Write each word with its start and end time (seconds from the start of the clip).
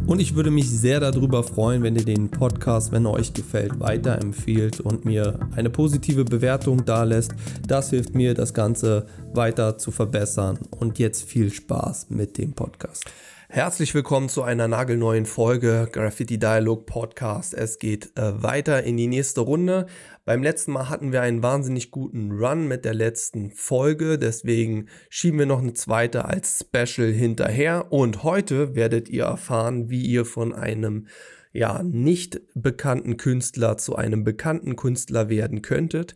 Und 0.05 0.20
ich 0.20 0.35
würde 0.35 0.52
mich 0.52 0.70
sehr 0.70 0.99
darüber 0.99 1.43
freuen, 1.43 1.81
wenn 1.81 1.95
ihr 1.95 2.05
den 2.05 2.29
Podcast, 2.29 2.91
wenn 2.91 3.05
er 3.05 3.13
euch 3.13 3.34
gefällt, 3.34 3.79
weiterempfehlt 3.79 4.79
und 4.79 5.05
mir 5.05 5.39
eine 5.55 5.70
positive 5.70 6.23
Bewertung 6.23 6.85
da 6.85 7.04
lässt. 7.04 7.31
Das 7.68 7.90
hilft 7.90 8.13
mir, 8.13 8.34
das 8.35 8.54
Ganze 8.54 9.07
weiter 9.34 9.77
zu 9.77 9.90
verbessern. 9.90 10.59
Und 10.70 10.99
jetzt 10.99 11.24
viel 11.24 11.51
Spaß 11.51 12.07
mit 12.09 12.37
dem 12.37 12.53
Podcast. 12.53 13.05
Herzlich 13.54 13.94
willkommen 13.94 14.30
zu 14.30 14.44
einer 14.44 14.70
nagelneuen 14.70 15.26
Folge 15.26 15.90
Graffiti 15.91 16.40
Dialog 16.40 16.85
Podcast. 16.85 17.54
Es 17.54 17.80
geht 17.80 18.18
äh, 18.18 18.41
weiter 18.41 18.84
in 18.84 18.96
die 18.96 19.08
nächste 19.08 19.41
Runde. 19.41 19.88
Beim 20.24 20.41
letzten 20.41 20.71
Mal 20.71 20.88
hatten 20.88 21.12
wir 21.12 21.21
einen 21.21 21.43
wahnsinnig 21.43 21.91
guten 21.91 22.32
Run 22.32 22.70
mit 22.70 22.85
der 22.85 22.93
letzten 22.93 23.52
Folge, 23.52 24.18
deswegen 24.18 24.88
schieben 25.10 25.38
wir 25.38 25.48
noch 25.48 25.60
eine 25.60 25.74
zweite 25.74 26.24
als 26.24 26.66
Special 26.66 27.12
hinterher 27.12 27.91
und 27.91 28.24
heute 28.24 28.74
werdet 28.74 29.10
ihr 29.10 29.26
erfahren, 29.26 29.90
wie 29.90 30.05
ihr 30.05 30.24
von 30.24 30.54
einem 30.54 31.08
ja 31.52 31.84
nicht 31.84 32.40
bekannten 32.54 33.18
Künstler 33.18 33.77
zu 33.77 33.98
einem 33.98 34.24
bekannten 34.24 34.77
Künstler 34.77 35.27
werden 35.27 35.62
könntet 35.62 36.15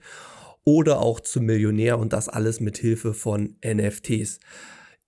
oder 0.64 1.02
auch 1.02 1.20
zum 1.20 1.44
Millionär 1.47 1.99
und 1.99 2.14
das 2.14 2.30
alles 2.30 2.61
mit 2.61 2.77
Hilfe 2.77 3.14
von 3.14 3.58
NFTs. 3.61 4.39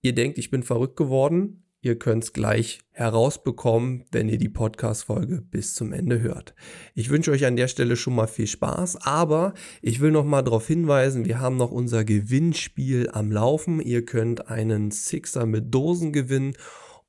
Ihr 0.02 0.14
denkt, 0.14 0.36
ich 0.36 0.50
bin 0.50 0.62
verrückt 0.62 0.96
geworden? 0.96 1.64
Ihr 1.80 1.96
könnt 1.96 2.24
es 2.24 2.32
gleich 2.32 2.80
herausbekommen, 2.90 4.04
wenn 4.10 4.28
ihr 4.28 4.38
die 4.38 4.48
Podcast-Folge 4.48 5.42
bis 5.42 5.74
zum 5.74 5.92
Ende 5.92 6.20
hört. 6.20 6.56
Ich 6.94 7.08
wünsche 7.08 7.30
euch 7.30 7.46
an 7.46 7.54
der 7.54 7.68
Stelle 7.68 7.94
schon 7.94 8.16
mal 8.16 8.26
viel 8.26 8.48
Spaß, 8.48 8.96
aber 9.02 9.54
ich 9.80 10.00
will 10.00 10.10
noch 10.10 10.24
mal 10.24 10.42
darauf 10.42 10.66
hinweisen, 10.66 11.24
wir 11.24 11.38
haben 11.38 11.56
noch 11.56 11.70
unser 11.70 12.04
Gewinnspiel 12.04 13.10
am 13.12 13.30
Laufen. 13.30 13.80
Ihr 13.80 14.04
könnt 14.04 14.48
einen 14.48 14.90
Sixer 14.90 15.46
mit 15.46 15.72
Dosen 15.72 16.12
gewinnen 16.12 16.54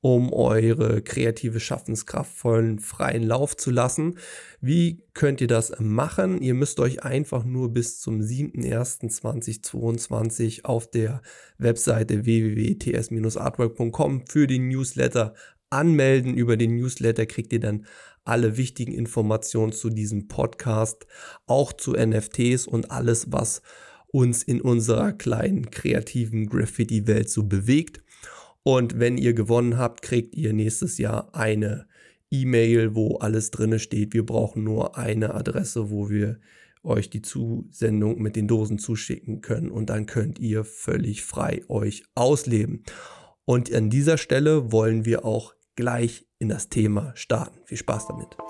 um 0.00 0.32
eure 0.32 1.02
kreative 1.02 1.60
Schaffenskraft 1.60 2.32
vollen 2.32 2.78
freien 2.78 3.22
Lauf 3.22 3.54
zu 3.56 3.70
lassen. 3.70 4.16
Wie 4.60 5.04
könnt 5.12 5.40
ihr 5.40 5.46
das 5.46 5.72
machen? 5.78 6.40
Ihr 6.40 6.54
müsst 6.54 6.80
euch 6.80 7.04
einfach 7.04 7.44
nur 7.44 7.72
bis 7.72 8.00
zum 8.00 8.20
7.01.2022 8.20 10.64
auf 10.64 10.90
der 10.90 11.22
Webseite 11.58 12.24
www.ts-artwork.com 12.24 14.26
für 14.26 14.46
den 14.46 14.68
Newsletter 14.68 15.34
anmelden. 15.68 16.34
Über 16.34 16.56
den 16.56 16.76
Newsletter 16.76 17.26
kriegt 17.26 17.52
ihr 17.52 17.60
dann 17.60 17.84
alle 18.24 18.56
wichtigen 18.56 18.92
Informationen 18.92 19.72
zu 19.72 19.90
diesem 19.90 20.28
Podcast, 20.28 21.06
auch 21.46 21.74
zu 21.74 21.92
NFTs 21.92 22.66
und 22.66 22.90
alles, 22.90 23.32
was 23.32 23.60
uns 24.12 24.42
in 24.42 24.60
unserer 24.60 25.12
kleinen 25.12 25.70
kreativen 25.70 26.48
Graffiti-Welt 26.48 27.30
so 27.30 27.44
bewegt. 27.44 28.02
Und 28.62 28.98
wenn 28.98 29.16
ihr 29.16 29.32
gewonnen 29.32 29.78
habt, 29.78 30.02
kriegt 30.02 30.34
ihr 30.34 30.52
nächstes 30.52 30.98
Jahr 30.98 31.34
eine 31.34 31.86
E-Mail, 32.30 32.94
wo 32.94 33.16
alles 33.16 33.50
drin 33.50 33.78
steht. 33.78 34.14
Wir 34.14 34.24
brauchen 34.24 34.64
nur 34.64 34.96
eine 34.96 35.34
Adresse, 35.34 35.90
wo 35.90 36.08
wir 36.10 36.38
euch 36.82 37.10
die 37.10 37.22
Zusendung 37.22 38.20
mit 38.20 38.36
den 38.36 38.48
Dosen 38.48 38.78
zuschicken 38.78 39.40
können 39.40 39.70
und 39.70 39.90
dann 39.90 40.06
könnt 40.06 40.38
ihr 40.38 40.64
völlig 40.64 41.22
frei 41.22 41.62
euch 41.68 42.04
ausleben. 42.14 42.84
Und 43.44 43.72
an 43.74 43.90
dieser 43.90 44.16
Stelle 44.16 44.72
wollen 44.72 45.04
wir 45.04 45.24
auch 45.24 45.54
gleich 45.76 46.26
in 46.38 46.48
das 46.48 46.68
Thema 46.68 47.12
starten. 47.16 47.58
Viel 47.64 47.78
Spaß 47.78 48.08
damit. 48.08 48.49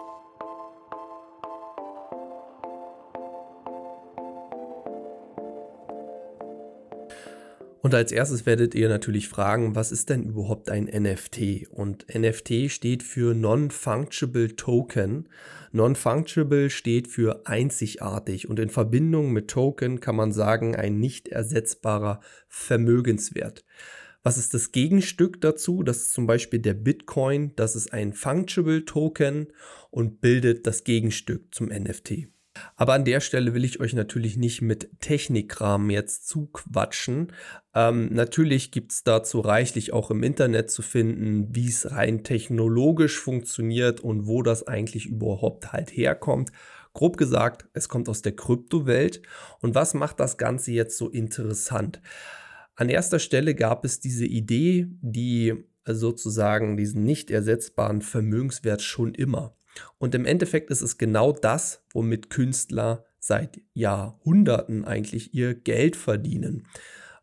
Und 7.83 7.95
als 7.95 8.13
erstes 8.13 8.45
werdet 8.45 8.75
ihr 8.75 8.91
natürlich 8.91 9.29
fragen, 9.29 9.75
was 9.75 9.91
ist 9.91 10.11
denn 10.11 10.25
überhaupt 10.25 10.69
ein 10.69 10.85
NFT? 10.85 11.69
Und 11.71 12.07
NFT 12.15 12.71
steht 12.71 13.03
für 13.03 13.35
Non-Fungible 13.35 14.55
Token. 14.55 15.31
Non-Fungible 15.73 16.69
steht 16.69 17.09
für 17.09 17.47
einzigartig 17.47 18.51
und 18.51 18.59
in 18.59 18.69
Verbindung 18.69 19.33
mit 19.33 19.49
Token 19.49 20.01
kann 20.01 20.15
man 20.15 20.33
sagen 20.33 20.77
ein 20.77 20.99
nicht 20.99 21.29
ersetzbarer 21.29 22.21
Vermögenswert. 22.49 23.65
Was 24.23 24.37
ist 24.37 24.53
das 24.53 24.73
Gegenstück 24.73 25.41
dazu? 25.41 25.83
Das 25.83 25.99
ist 25.99 26.13
zum 26.13 26.27
Beispiel 26.27 26.59
der 26.59 26.75
Bitcoin. 26.75 27.57
Das 27.57 27.75
ist 27.75 27.95
ein 27.95 28.13
Fungible 28.13 28.85
Token 28.85 29.47
und 29.91 30.21
bildet 30.21 30.67
das 30.67 30.85
Gegenstück 30.85 31.55
zum 31.55 31.69
NFT. 31.69 32.29
Aber 32.77 32.95
an 32.95 33.05
der 33.05 33.21
Stelle 33.21 33.55
will 33.55 33.65
ich 33.65 33.81
euch 33.81 33.95
natürlich 33.95 34.37
nicht 34.37 34.63
mit 34.63 35.01
Technikkram 35.01 35.91
jetzt 35.91 36.29
zuquatschen. 36.29 37.33
Ähm, 37.75 38.13
natürlich 38.13 38.71
gibt 38.71 38.93
es 38.93 39.05
dazu 39.05 39.41
reichlich 39.41 39.93
auch 39.93 40.11
im 40.11 40.23
Internet 40.23 40.71
zu 40.71 40.83
finden, 40.83 41.55
wie 41.55 41.69
es 41.69 41.91
rein 41.91 42.25
technologisch 42.25 43.19
funktioniert 43.19 44.01
und 44.01 44.27
wo 44.27 44.43
das 44.43 44.67
eigentlich 44.67 45.07
überhaupt 45.07 45.73
halt 45.73 45.91
herkommt. 45.91 46.53
Grob 46.93 47.17
gesagt, 47.17 47.69
es 47.73 47.89
kommt 47.89 48.09
aus 48.09 48.23
der 48.23 48.35
Kryptowelt. 48.35 49.23
Und 49.61 49.75
was 49.75 49.95
macht 49.95 50.19
das 50.19 50.39
Ganze 50.39 50.73
jetzt 50.73 50.97
so 50.97 51.09
interessant? 51.09 52.01
An 52.75 52.89
erster 52.89 53.19
Stelle 53.19 53.55
gab 53.55 53.85
es 53.85 54.01
diese 54.01 54.27
Idee, 54.27 54.89
die 55.01 55.55
sozusagen 55.87 56.77
diesen 56.77 57.05
nicht 57.05 57.31
ersetzbaren 57.31 58.03
Vermögenswert 58.03 58.83
schon 58.83 59.15
immer. 59.15 59.55
Und 59.99 60.15
im 60.15 60.25
Endeffekt 60.25 60.71
ist 60.71 60.83
es 60.83 60.99
genau 60.99 61.33
das, 61.33 61.85
womit 61.93 62.31
Künstler 62.31 63.05
seit 63.19 63.61
Jahrhunderten 63.75 64.85
eigentlich 64.85 65.35
ihr 65.35 65.55
Geld 65.55 65.97
verdienen. 65.97 66.67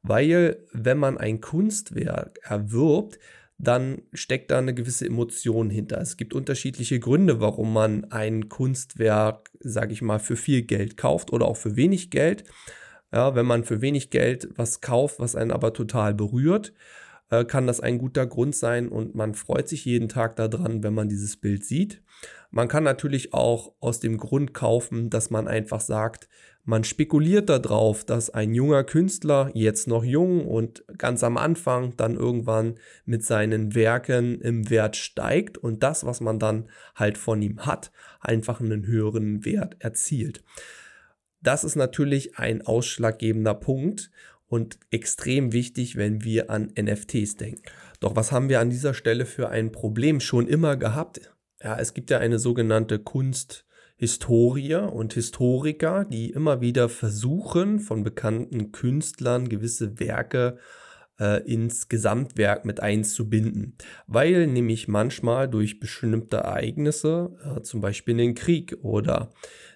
Weil 0.04 0.64
wenn 0.72 0.98
man 0.98 1.18
ein 1.18 1.42
Kunstwerk 1.42 2.40
erwirbt, 2.44 3.20
dann 3.58 4.04
steckt 4.14 4.52
da 4.52 4.60
eine 4.60 4.74
gewisse 4.74 5.06
Emotion 5.08 5.70
hinter. 5.70 6.00
Es 6.00 6.16
gibt 6.16 6.34
unterschiedliche 6.34 7.00
Gründe, 7.00 7.42
warum 7.42 7.74
man 7.74 8.06
ein 8.12 8.50
Kunstwerk, 8.50 9.50
sage 9.60 9.94
ich 9.94 10.02
mal, 10.02 10.20
für 10.20 10.36
viel 10.36 10.62
Geld 10.62 10.96
kauft 10.96 11.34
oder 11.34 11.48
auch 11.48 11.58
für 11.58 11.76
wenig 11.76 12.12
Geld. 12.12 12.44
Ja, 13.12 13.36
wenn 13.36 13.46
man 13.46 13.64
für 13.64 13.82
wenig 13.82 14.10
Geld 14.12 14.50
was 14.56 14.82
kauft, 14.82 15.20
was 15.20 15.36
einen 15.36 15.52
aber 15.52 15.74
total 15.74 16.14
berührt, 16.14 16.74
äh, 17.30 17.46
kann 17.46 17.66
das 17.66 17.80
ein 17.80 17.98
guter 17.98 18.26
Grund 18.28 18.56
sein 18.56 18.90
und 18.90 19.16
man 19.16 19.34
freut 19.34 19.68
sich 19.68 19.86
jeden 19.86 20.10
Tag 20.10 20.36
daran, 20.36 20.84
wenn 20.84 20.94
man 20.94 21.10
dieses 21.10 21.38
Bild 21.38 21.66
sieht. 21.66 22.04
Man 22.50 22.68
kann 22.68 22.84
natürlich 22.84 23.34
auch 23.34 23.74
aus 23.80 24.00
dem 24.00 24.18
Grund 24.18 24.54
kaufen, 24.54 25.10
dass 25.10 25.30
man 25.30 25.48
einfach 25.48 25.82
sagt, 25.82 26.30
man 26.64 26.84
spekuliert 26.84 27.48
darauf, 27.50 28.04
dass 28.04 28.30
ein 28.30 28.54
junger 28.54 28.84
Künstler, 28.84 29.52
jetzt 29.54 29.88
noch 29.88 30.04
jung 30.04 30.46
und 30.46 30.84
ganz 30.98 31.24
am 31.24 31.38
Anfang, 31.38 31.96
dann 31.96 32.16
irgendwann 32.16 32.76
mit 33.06 33.24
seinen 33.24 33.74
Werken 33.74 34.42
im 34.42 34.70
Wert 34.70 34.98
steigt 34.98 35.58
und 35.58 35.82
das, 35.82 36.06
was 36.06 36.20
man 36.20 36.40
dann 36.40 36.70
halt 36.94 37.18
von 37.18 37.42
ihm 37.42 37.66
hat, 37.66 37.92
einfach 38.20 38.60
einen 38.60 38.86
höheren 38.86 39.46
Wert 39.46 39.78
erzielt. 39.80 40.44
Das 41.42 41.64
ist 41.64 41.78
natürlich 41.78 42.38
ein 42.38 42.62
ausschlaggebender 42.62 43.54
Punkt 43.54 44.12
und 44.48 44.78
extrem 44.92 45.54
wichtig, 45.54 45.96
wenn 45.96 46.24
wir 46.26 46.50
an 46.50 46.74
NFTs 46.78 47.36
denken. 47.36 47.64
Doch 48.02 48.18
was 48.18 48.32
haben 48.32 48.50
wir 48.50 48.60
an 48.60 48.70
dieser 48.70 48.94
Stelle 48.94 49.26
für 49.26 49.50
ein 49.50 49.72
Problem 49.72 50.20
schon 50.20 50.48
immer 50.48 50.76
gehabt? 50.76 51.32
Ja, 51.62 51.78
es 51.80 51.94
gibt 51.94 52.10
ja 52.10 52.20
eine 52.20 52.40
sogenannte 52.40 53.00
Kunsthistorie 53.00 54.76
und 54.76 55.14
Historiker, 55.14 56.06
die 56.06 56.30
immer 56.30 56.62
wieder 56.62 56.90
versuchen, 56.90 57.80
von 57.80 58.04
bekannten 58.04 58.72
Künstlern 58.72 59.50
gewisse 59.50 60.00
Werke 60.00 60.58
äh, 61.20 61.42
ins 61.52 61.90
Gesamtwerk 61.90 62.66
mit 62.66 62.80
einzubinden, 62.80 63.76
weil 64.06 64.48
nämlich 64.48 64.88
manchmal 64.88 65.50
durch 65.50 65.80
bestimmte 65.80 66.38
Ereignisse, 66.38 67.36
äh, 67.44 67.62
zum 67.62 67.82
Beispiel 67.82 68.14
einen 68.14 68.36
Krieg 68.36 68.78
oder 68.82 69.32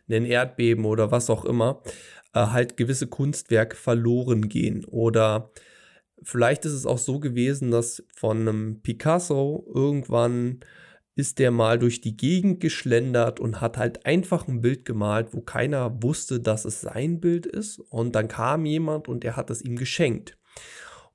einen 0.07 0.25
Erdbeben 0.25 0.85
oder 0.85 1.11
was 1.11 1.29
auch 1.29 1.45
immer, 1.45 1.81
äh, 2.33 2.47
halt 2.47 2.77
gewisse 2.77 3.07
Kunstwerke 3.07 3.75
verloren 3.75 4.49
gehen. 4.49 4.85
Oder 4.85 5.51
Vielleicht 6.23 6.65
ist 6.65 6.73
es 6.73 6.85
auch 6.85 6.99
so 6.99 7.19
gewesen, 7.19 7.71
dass 7.71 8.03
von 8.13 8.41
einem 8.41 8.81
Picasso 8.81 9.65
irgendwann 9.73 10.59
ist 11.15 11.39
der 11.39 11.51
mal 11.51 11.77
durch 11.77 12.01
die 12.01 12.15
Gegend 12.15 12.59
geschlendert 12.61 13.39
und 13.39 13.59
hat 13.59 13.77
halt 13.77 14.05
einfach 14.05 14.47
ein 14.47 14.61
Bild 14.61 14.85
gemalt, 14.85 15.29
wo 15.33 15.41
keiner 15.41 16.01
wusste, 16.01 16.39
dass 16.39 16.65
es 16.65 16.81
sein 16.81 17.19
Bild 17.19 17.45
ist. 17.45 17.79
Und 17.79 18.15
dann 18.15 18.27
kam 18.27 18.65
jemand 18.65 19.07
und 19.07 19.25
er 19.25 19.35
hat 19.35 19.49
es 19.49 19.61
ihm 19.61 19.75
geschenkt. 19.75 20.37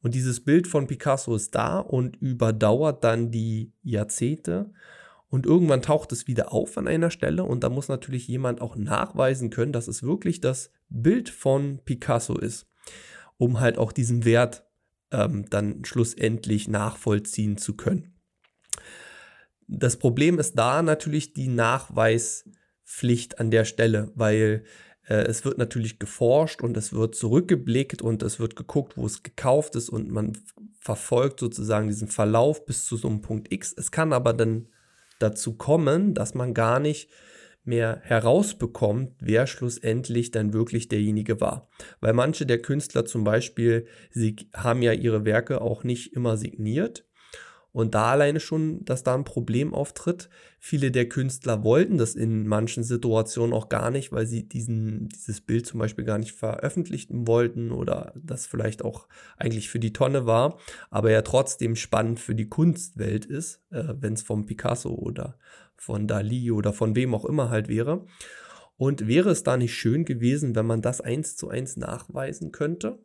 Und 0.03 0.15
dieses 0.15 0.45
Bild 0.45 0.67
von 0.67 0.87
Picasso 0.87 1.35
ist 1.35 1.55
da 1.55 1.79
und 1.79 2.17
überdauert 2.17 3.03
dann 3.03 3.31
die 3.31 3.73
Jahrzehnte. 3.83 4.71
Und 5.29 5.47
irgendwann 5.47 5.83
taucht 5.83 6.13
es 6.13 6.27
wieder 6.27 6.53
auf 6.53 6.79
an 6.79 6.87
einer 6.87 7.11
Stelle 7.11 7.45
und 7.45 7.65
da 7.65 7.69
muss 7.69 7.89
natürlich 7.89 8.29
jemand 8.29 8.61
auch 8.61 8.77
nachweisen 8.77 9.51
können, 9.51 9.73
dass 9.73 9.89
es 9.89 10.03
wirklich 10.03 10.41
das 10.41 10.71
Bild 10.89 11.29
von 11.29 11.81
Picasso 11.85 12.39
ist, 12.39 12.69
um 13.37 13.59
halt 13.59 13.77
auch 13.77 13.91
diesen 13.91 14.25
Wert 14.25 14.65
ähm, 15.11 15.47
dann 15.51 15.85
schlussendlich 15.85 16.69
nachvollziehen 16.69 17.57
zu 17.57 17.75
können. 17.75 18.16
Das 19.69 19.97
Problem 19.97 20.39
ist 20.39 20.55
da 20.55 20.83
natürlich 20.83 21.33
die 21.33 21.49
Nachweispflicht 21.49 23.41
an 23.41 23.51
der 23.51 23.65
Stelle, 23.65 24.13
weil 24.15 24.65
äh, 25.09 25.25
es 25.25 25.45
wird 25.45 25.59
natürlich 25.59 25.99
geforscht 25.99 26.63
und 26.63 26.77
es 26.77 26.93
wird 26.93 27.15
zurückgeblickt 27.15 28.03
und 28.03 28.23
es 28.23 28.39
wird 28.39 28.57
geguckt, 28.57 28.97
wo 28.97 29.07
es 29.07 29.23
gekauft 29.23 29.75
ist 29.77 29.89
und 29.89 30.11
man 30.11 30.39
verfolgt 30.79 31.41
sozusagen 31.41 31.89
diesen 31.89 32.09
Verlauf 32.09 32.65
bis 32.65 32.85
zu 32.85 32.97
so 32.97 33.09
einem 33.09 33.23
Punkt 33.23 33.53
X. 33.53 33.75
Es 33.77 33.91
kann 33.91 34.13
aber 34.13 34.33
dann 34.33 34.69
dazu 35.19 35.55
kommen, 35.55 36.15
dass 36.15 36.35
man 36.35 36.55
gar 36.55 36.79
nicht 36.79 37.11
mehr 37.65 38.01
herausbekommt, 38.05 39.15
wer 39.19 39.49
schlussendlich 39.49 40.31
dann 40.31 40.53
wirklich 40.53 40.87
derjenige 40.87 41.41
war. 41.41 41.69
Weil 42.01 42.12
manche 42.12 42.47
der 42.47 42.62
Künstler 42.62 43.05
zum 43.05 43.25
Beispiel, 43.25 43.87
sie 44.11 44.37
haben 44.55 44.83
ja 44.83 44.93
ihre 44.93 45.25
Werke 45.25 45.61
auch 45.61 45.83
nicht 45.83 46.12
immer 46.12 46.37
signiert 46.37 47.05
und 47.76 47.94
da 47.94 48.12
alleine 48.12 48.40
schon, 48.40 48.87
dass 48.87 49.02
da 49.02 49.14
ein 49.14 49.25
Problem 49.25 49.75
auftritt. 49.75 50.31
Viele 50.58 50.90
der 50.90 51.11
Künstler 51.11 51.62
wollten 51.62 51.99
das 51.99 52.14
in 52.14 52.46
manchen 52.46 52.82
Situationen 52.82 53.52
auch 53.52 53.69
gar 53.69 53.90
nicht, 53.90 54.12
weil 54.12 54.26
sie 54.26 54.49
diesen, 54.49 55.11
dieses 55.11 55.43
Bild 55.43 55.67
zum 55.67 55.81
Beispiel 55.81 56.06
gar 56.06 56.17
nicht 56.17 56.32
veröffentlichen 56.32 57.26
wollten 57.26 57.73
oder 57.73 58.14
das 58.17 58.46
vielleicht 58.46 58.82
auch 58.82 59.08
eigentlich 59.37 59.69
für 59.69 59.78
die 59.78 59.93
Tonne 59.93 60.25
war, 60.25 60.56
aber 60.88 61.11
ja 61.11 61.20
trotzdem 61.20 61.76
spannend 61.76 62.19
für 62.19 62.34
die 62.34 62.49
Kunstwelt 62.49 63.26
ist, 63.26 63.61
äh, 63.70 63.93
wenn 64.00 64.14
es 64.14 64.23
vom 64.23 64.46
Picasso 64.46 64.94
oder 64.94 65.37
von 65.76 66.06
Dali 66.06 66.50
oder 66.52 66.73
von 66.73 66.96
wem 66.96 67.14
auch 67.14 67.26
immer 67.26 67.50
halt 67.50 67.69
wäre. 67.69 68.06
Und 68.78 69.06
wäre 69.06 69.28
es 69.28 69.43
da 69.43 69.58
nicht 69.58 69.75
schön 69.75 70.06
gewesen, 70.06 70.55
wenn 70.56 70.67
man 70.67 70.81
das 70.81 71.02
eins 71.02 71.37
zu 71.37 71.50
eins 71.50 71.76
nachweisen 71.76 72.52
könnte? 72.52 72.99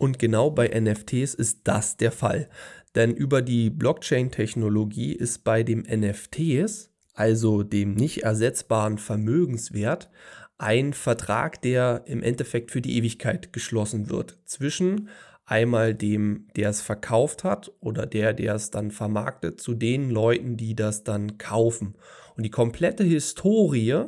Und 0.00 0.18
genau 0.18 0.50
bei 0.50 0.68
NFTs 0.68 1.34
ist 1.34 1.60
das 1.64 1.98
der 1.98 2.10
Fall. 2.10 2.48
Denn 2.94 3.14
über 3.14 3.42
die 3.42 3.70
Blockchain-Technologie 3.70 5.12
ist 5.12 5.44
bei 5.44 5.62
dem 5.62 5.82
NFTs, 5.82 6.90
also 7.14 7.62
dem 7.62 7.94
nicht 7.94 8.22
ersetzbaren 8.22 8.98
Vermögenswert, 8.98 10.10
ein 10.58 10.92
Vertrag, 10.92 11.62
der 11.62 12.02
im 12.06 12.22
Endeffekt 12.22 12.70
für 12.70 12.82
die 12.82 12.96
Ewigkeit 12.96 13.52
geschlossen 13.52 14.10
wird 14.10 14.38
zwischen 14.44 15.08
einmal 15.46 15.94
dem, 15.94 16.46
der 16.54 16.70
es 16.70 16.80
verkauft 16.80 17.44
hat 17.44 17.72
oder 17.80 18.06
der, 18.06 18.32
der 18.34 18.54
es 18.54 18.70
dann 18.70 18.90
vermarktet, 18.90 19.60
zu 19.60 19.74
den 19.74 20.10
Leuten, 20.10 20.56
die 20.56 20.76
das 20.76 21.02
dann 21.02 21.38
kaufen. 21.38 21.96
Und 22.36 22.44
die 22.44 22.50
komplette 22.50 23.04
Historie 23.04 24.04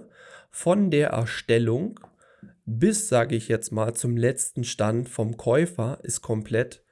von 0.51 0.91
der 0.91 1.09
Erstellung 1.09 1.99
bis, 2.65 3.09
sage 3.09 3.35
ich 3.35 3.49
jetzt 3.49 3.73
mal, 3.73 3.95
zum 3.95 4.17
letzten 4.17 4.63
Stand 4.63 5.09
vom 5.09 5.37
Käufer 5.37 5.99
ist 6.03 6.21
komplett 6.21 6.85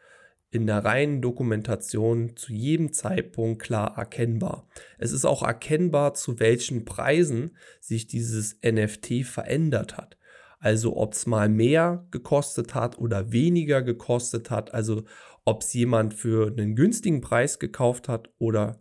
in 0.51 0.67
der 0.67 0.85
reinen 0.85 1.23
Dokumentation 1.23 2.37
zu 2.37 2.53
jedem 2.53 2.93
Zeitpunkt 2.93 3.63
klar 3.63 3.97
erkennbar. 3.97 4.67
Es 4.99 5.13
ist 5.13 5.25
auch 5.25 5.43
erkennbar, 5.43 6.15
zu 6.15 6.41
welchen 6.41 6.85
Preisen 6.85 7.57
sich 7.81 8.09
dieses 8.09 8.59
NFT 8.65 9.25
verändert 9.25 9.97
hat. 9.97 10.17
Also 10.59 10.97
ob 10.97 11.15
es 11.15 11.27
mal 11.27 11.49
mehr 11.49 12.07
gekostet 12.11 12.75
hat 12.75 12.99
oder 12.99 13.33
weniger 13.33 13.83
gekostet 13.83 14.51
hat. 14.51 14.75
Also 14.75 15.05
ob 15.45 15.63
es 15.63 15.73
jemand 15.73 16.15
für 16.15 16.49
einen 16.49 16.75
günstigen 16.75 17.21
Preis 17.21 17.59
gekauft 17.59 18.09
hat 18.09 18.31
oder 18.39 18.81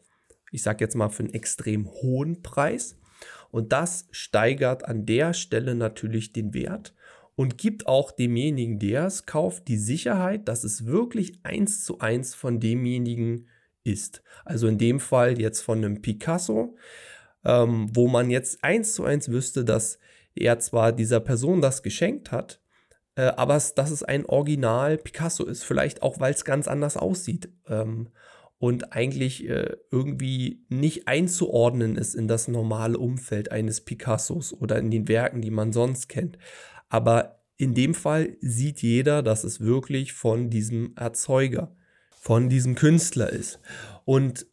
ich 0.52 0.64
sage 0.64 0.84
jetzt 0.84 0.96
mal 0.96 1.10
für 1.10 1.24
einen 1.24 1.34
extrem 1.34 1.88
hohen 1.88 2.42
Preis. 2.42 2.98
Und 3.52 3.72
das 3.72 4.08
steigert 4.12 4.86
an 4.86 5.06
der 5.06 5.34
Stelle 5.34 5.76
natürlich 5.76 6.34
den 6.34 6.54
Wert 6.54 6.96
und 7.40 7.58
gibt 7.58 7.88
auch 7.88 8.12
demjenigen, 8.12 8.80
der 8.80 9.06
es 9.06 9.26
kauft, 9.26 9.70
die 9.70 9.78
Sicherheit, 9.78 10.50
dass 10.50 10.66
es 10.66 10.86
wirklich 10.86 11.40
eins 11.44 11.86
zu 11.86 12.00
eins 12.00 12.36
von 12.36 12.60
demjenigen 12.60 13.48
ist. 13.86 14.22
Also 14.44 14.68
in 14.68 14.78
dem 14.78 15.00
Fall 15.00 15.40
jetzt 15.40 15.62
von 15.62 15.78
einem 15.78 16.02
Picasso, 16.02 16.76
ähm, 17.46 17.92
wo 17.94 18.10
man 18.10 18.30
jetzt 18.30 18.62
eins 18.62 18.94
zu 18.94 19.06
eins 19.06 19.32
wüsste, 19.32 19.64
dass 19.64 20.00
er 20.36 20.60
zwar 20.60 20.92
dieser 20.92 21.22
Person 21.22 21.62
das 21.62 21.82
geschenkt 21.82 22.34
hat, 22.34 22.60
äh, 23.16 23.22
aber 23.22 23.56
es, 23.56 23.74
dass 23.74 23.90
es 23.90 24.04
ein 24.04 24.26
Original 24.26 24.98
Picasso 24.98 25.46
ist. 25.46 25.64
Vielleicht 25.64 26.02
auch, 26.02 26.20
weil 26.20 26.34
es 26.34 26.44
ganz 26.44 26.68
anders 26.68 26.98
aussieht. 26.98 27.48
Ähm, 27.70 28.10
und 28.58 28.92
eigentlich 28.92 29.48
äh, 29.48 29.78
irgendwie 29.90 30.66
nicht 30.68 31.08
einzuordnen 31.08 31.96
ist 31.96 32.14
in 32.14 32.28
das 32.28 32.50
normale 32.50 32.98
Umfeld 32.98 33.54
eines 33.54 33.80
Picassos 33.80 34.52
oder 34.52 34.78
in 34.78 34.92
den 34.92 35.08
Werken, 35.08 35.42
die 35.42 35.52
man 35.52 35.72
sonst 35.72 36.10
kennt. 36.10 36.38
Aber 36.90 37.40
in 37.58 37.74
dem 37.74 37.94
Fall 37.94 38.38
sieht 38.42 38.82
jeder, 38.82 39.22
dass 39.22 39.44
es 39.44 39.62
wirklich 39.62 40.14
von 40.14 40.50
diesem 40.50 40.94
Erzeuger, 40.96 41.76
von 42.10 42.50
diesem 42.50 42.76
Künstler 42.76 43.30
ist. 43.30 43.60
Und 44.06 44.48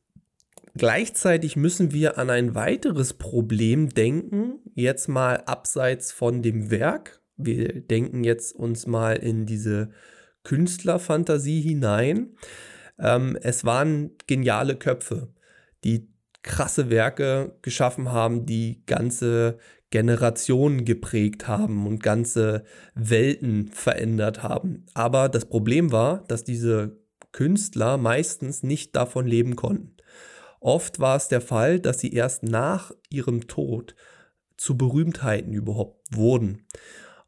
gleichzeitig 0.74 1.56
müssen 1.56 1.92
wir 1.92 2.18
an 2.18 2.30
ein 2.30 2.54
weiteres 2.54 3.14
Problem 3.14 3.90
denken, 3.90 4.60
jetzt 4.74 5.08
mal 5.08 5.36
abseits 5.46 6.12
von 6.12 6.42
dem 6.42 6.70
Werk. 6.70 7.20
Wir 7.36 7.80
denken 7.80 8.24
jetzt 8.24 8.54
uns 8.54 8.86
mal 8.86 9.16
in 9.16 9.46
diese 9.46 9.90
Künstlerfantasie 10.42 11.60
hinein. 11.60 12.36
Ähm, 12.98 13.38
es 13.40 13.64
waren 13.64 14.12
geniale 14.26 14.76
Köpfe, 14.76 15.28
die 15.84 16.08
krasse 16.42 16.90
Werke 16.90 17.56
geschaffen 17.62 18.12
haben, 18.12 18.46
die 18.46 18.82
ganze 18.86 19.58
Generationen 19.90 20.84
geprägt 20.84 21.46
haben 21.46 21.86
und 21.86 22.02
ganze 22.02 22.64
Welten 22.94 23.68
verändert 23.68 24.42
haben. 24.42 24.86
Aber 24.94 25.28
das 25.28 25.44
Problem 25.44 25.92
war, 25.92 26.24
dass 26.28 26.44
diese 26.44 26.98
Künstler 27.32 27.96
meistens 27.96 28.62
nicht 28.62 28.96
davon 28.96 29.26
leben 29.26 29.56
konnten. 29.56 29.96
Oft 30.60 30.98
war 30.98 31.16
es 31.16 31.28
der 31.28 31.40
Fall, 31.40 31.78
dass 31.78 32.00
sie 32.00 32.12
erst 32.12 32.42
nach 32.42 32.90
ihrem 33.10 33.46
Tod 33.46 33.94
zu 34.56 34.76
Berühmtheiten 34.76 35.52
überhaupt 35.52 36.16
wurden 36.16 36.66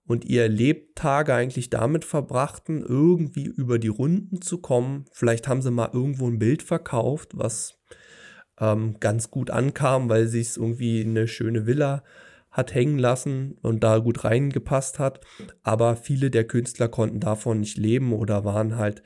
und 0.06 0.24
ihr 0.24 0.48
Lebtage 0.48 1.34
eigentlich 1.34 1.70
damit 1.70 2.04
verbrachten, 2.04 2.82
irgendwie 2.82 3.44
über 3.44 3.78
die 3.78 3.88
Runden 3.88 4.40
zu 4.40 4.58
kommen. 4.58 5.04
Vielleicht 5.12 5.46
haben 5.46 5.62
sie 5.62 5.70
mal 5.70 5.90
irgendwo 5.92 6.26
ein 6.26 6.38
Bild 6.38 6.62
verkauft, 6.62 7.32
was 7.34 7.78
ähm, 8.58 8.96
ganz 8.98 9.30
gut 9.30 9.50
ankam, 9.50 10.08
weil 10.08 10.26
sie 10.26 10.40
es 10.40 10.56
irgendwie 10.56 11.04
eine 11.04 11.28
schöne 11.28 11.66
Villa 11.66 12.02
hat 12.58 12.74
hängen 12.74 12.98
lassen 12.98 13.56
und 13.62 13.84
da 13.84 13.98
gut 13.98 14.24
reingepasst 14.24 14.98
hat. 14.98 15.20
Aber 15.62 15.94
viele 15.94 16.28
der 16.28 16.44
Künstler 16.44 16.88
konnten 16.88 17.20
davon 17.20 17.60
nicht 17.60 17.78
leben 17.78 18.12
oder 18.12 18.44
waren 18.44 18.76
halt 18.76 19.02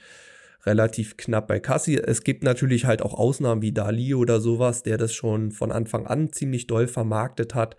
relativ 0.65 1.19
knapp 1.19 1.49
bei 1.49 1.61
Cassi. 1.61 1.97
Es 1.97 2.25
gibt 2.25 2.43
natürlich 2.45 2.87
halt 2.87 3.03
auch 3.03 3.13
Ausnahmen 3.13 3.61
wie 3.61 3.73
Dali 3.73 4.15
oder 4.15 4.41
sowas, 4.41 4.83
der 4.83 4.97
das 4.97 5.13
schon 5.13 5.53
von 5.53 5.71
Anfang 5.71 6.07
an 6.07 6.33
ziemlich 6.33 6.67
doll 6.67 6.89
vermarktet 6.89 7.55
hat. 7.55 7.77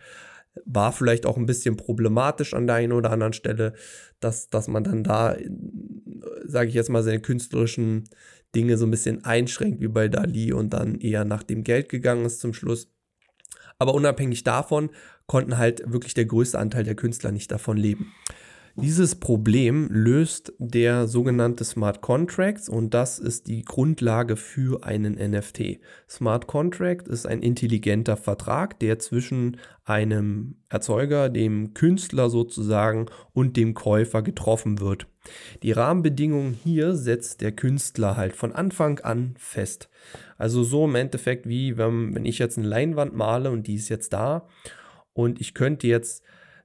War 0.65 0.91
vielleicht 0.91 1.25
auch 1.25 1.37
ein 1.37 1.47
bisschen 1.47 1.75
problematisch 1.75 2.53
an 2.53 2.67
der 2.67 2.75
einen 2.75 2.93
oder 2.93 3.09
anderen 3.09 3.33
Stelle, 3.33 3.73
dass, 4.19 4.49
dass 4.49 4.67
man 4.67 4.83
dann 4.83 5.03
da, 5.03 5.35
sage 6.45 6.69
ich 6.69 6.75
jetzt 6.75 6.91
mal, 6.91 7.01
seine 7.01 7.21
künstlerischen 7.21 8.03
Dinge 8.53 8.77
so 8.77 8.85
ein 8.85 8.91
bisschen 8.91 9.25
einschränkt 9.25 9.81
wie 9.81 9.87
bei 9.87 10.07
Dali 10.07 10.53
und 10.53 10.71
dann 10.71 10.99
eher 10.99 11.25
nach 11.25 11.41
dem 11.41 11.63
Geld 11.63 11.89
gegangen 11.89 12.25
ist 12.25 12.41
zum 12.41 12.53
Schluss. 12.53 12.92
Aber 13.79 13.93
unabhängig 13.93 14.43
davon 14.43 14.89
konnten 15.27 15.57
halt 15.57 15.83
wirklich 15.91 16.13
der 16.13 16.25
größte 16.25 16.59
Anteil 16.59 16.83
der 16.83 16.95
Künstler 16.95 17.31
nicht 17.31 17.51
davon 17.51 17.77
leben. 17.77 18.13
Dieses 18.75 19.13
Problem 19.13 19.87
löst 19.91 20.51
der 20.57 21.07
sogenannte 21.07 21.63
Smart 21.63 22.01
Contracts 22.01 22.69
und 22.69 22.95
das 22.95 23.19
ist 23.19 23.47
die 23.47 23.61
Grundlage 23.61 24.35
für 24.35 24.83
einen 24.83 25.13
NFT. 25.13 25.79
Smart 26.09 26.47
Contract 26.47 27.07
ist 27.07 27.27
ein 27.27 27.43
intelligenter 27.43 28.17
Vertrag, 28.17 28.79
der 28.79 28.97
zwischen 28.97 29.57
einem 29.85 30.55
Erzeuger, 30.69 31.29
dem 31.29 31.75
Künstler 31.75 32.31
sozusagen 32.31 33.05
und 33.33 33.57
dem 33.57 33.75
Käufer 33.75 34.23
getroffen 34.23 34.79
wird. 34.79 35.05
Die 35.61 35.71
Rahmenbedingungen 35.71 36.53
hier 36.53 36.95
setzt 36.95 37.41
der 37.41 37.51
Künstler 37.51 38.17
halt 38.17 38.35
von 38.35 38.53
Anfang 38.53 38.99
an 38.99 39.35
fest. 39.37 39.89
Also 40.37 40.63
so 40.63 40.85
im 40.85 40.95
Endeffekt 40.95 41.47
wie 41.47 41.77
wenn, 41.77 42.13
wenn 42.15 42.25
ich 42.25 42.39
jetzt 42.39 42.57
eine 42.57 42.67
Leinwand 42.67 43.15
male 43.15 43.51
und 43.51 43.67
die 43.67 43.75
ist 43.75 43.89
jetzt 43.89 44.13
da 44.13 44.47
und 45.13 45.39
ich 45.39 45.53
könnte 45.53 45.87
jetzt 45.87 46.23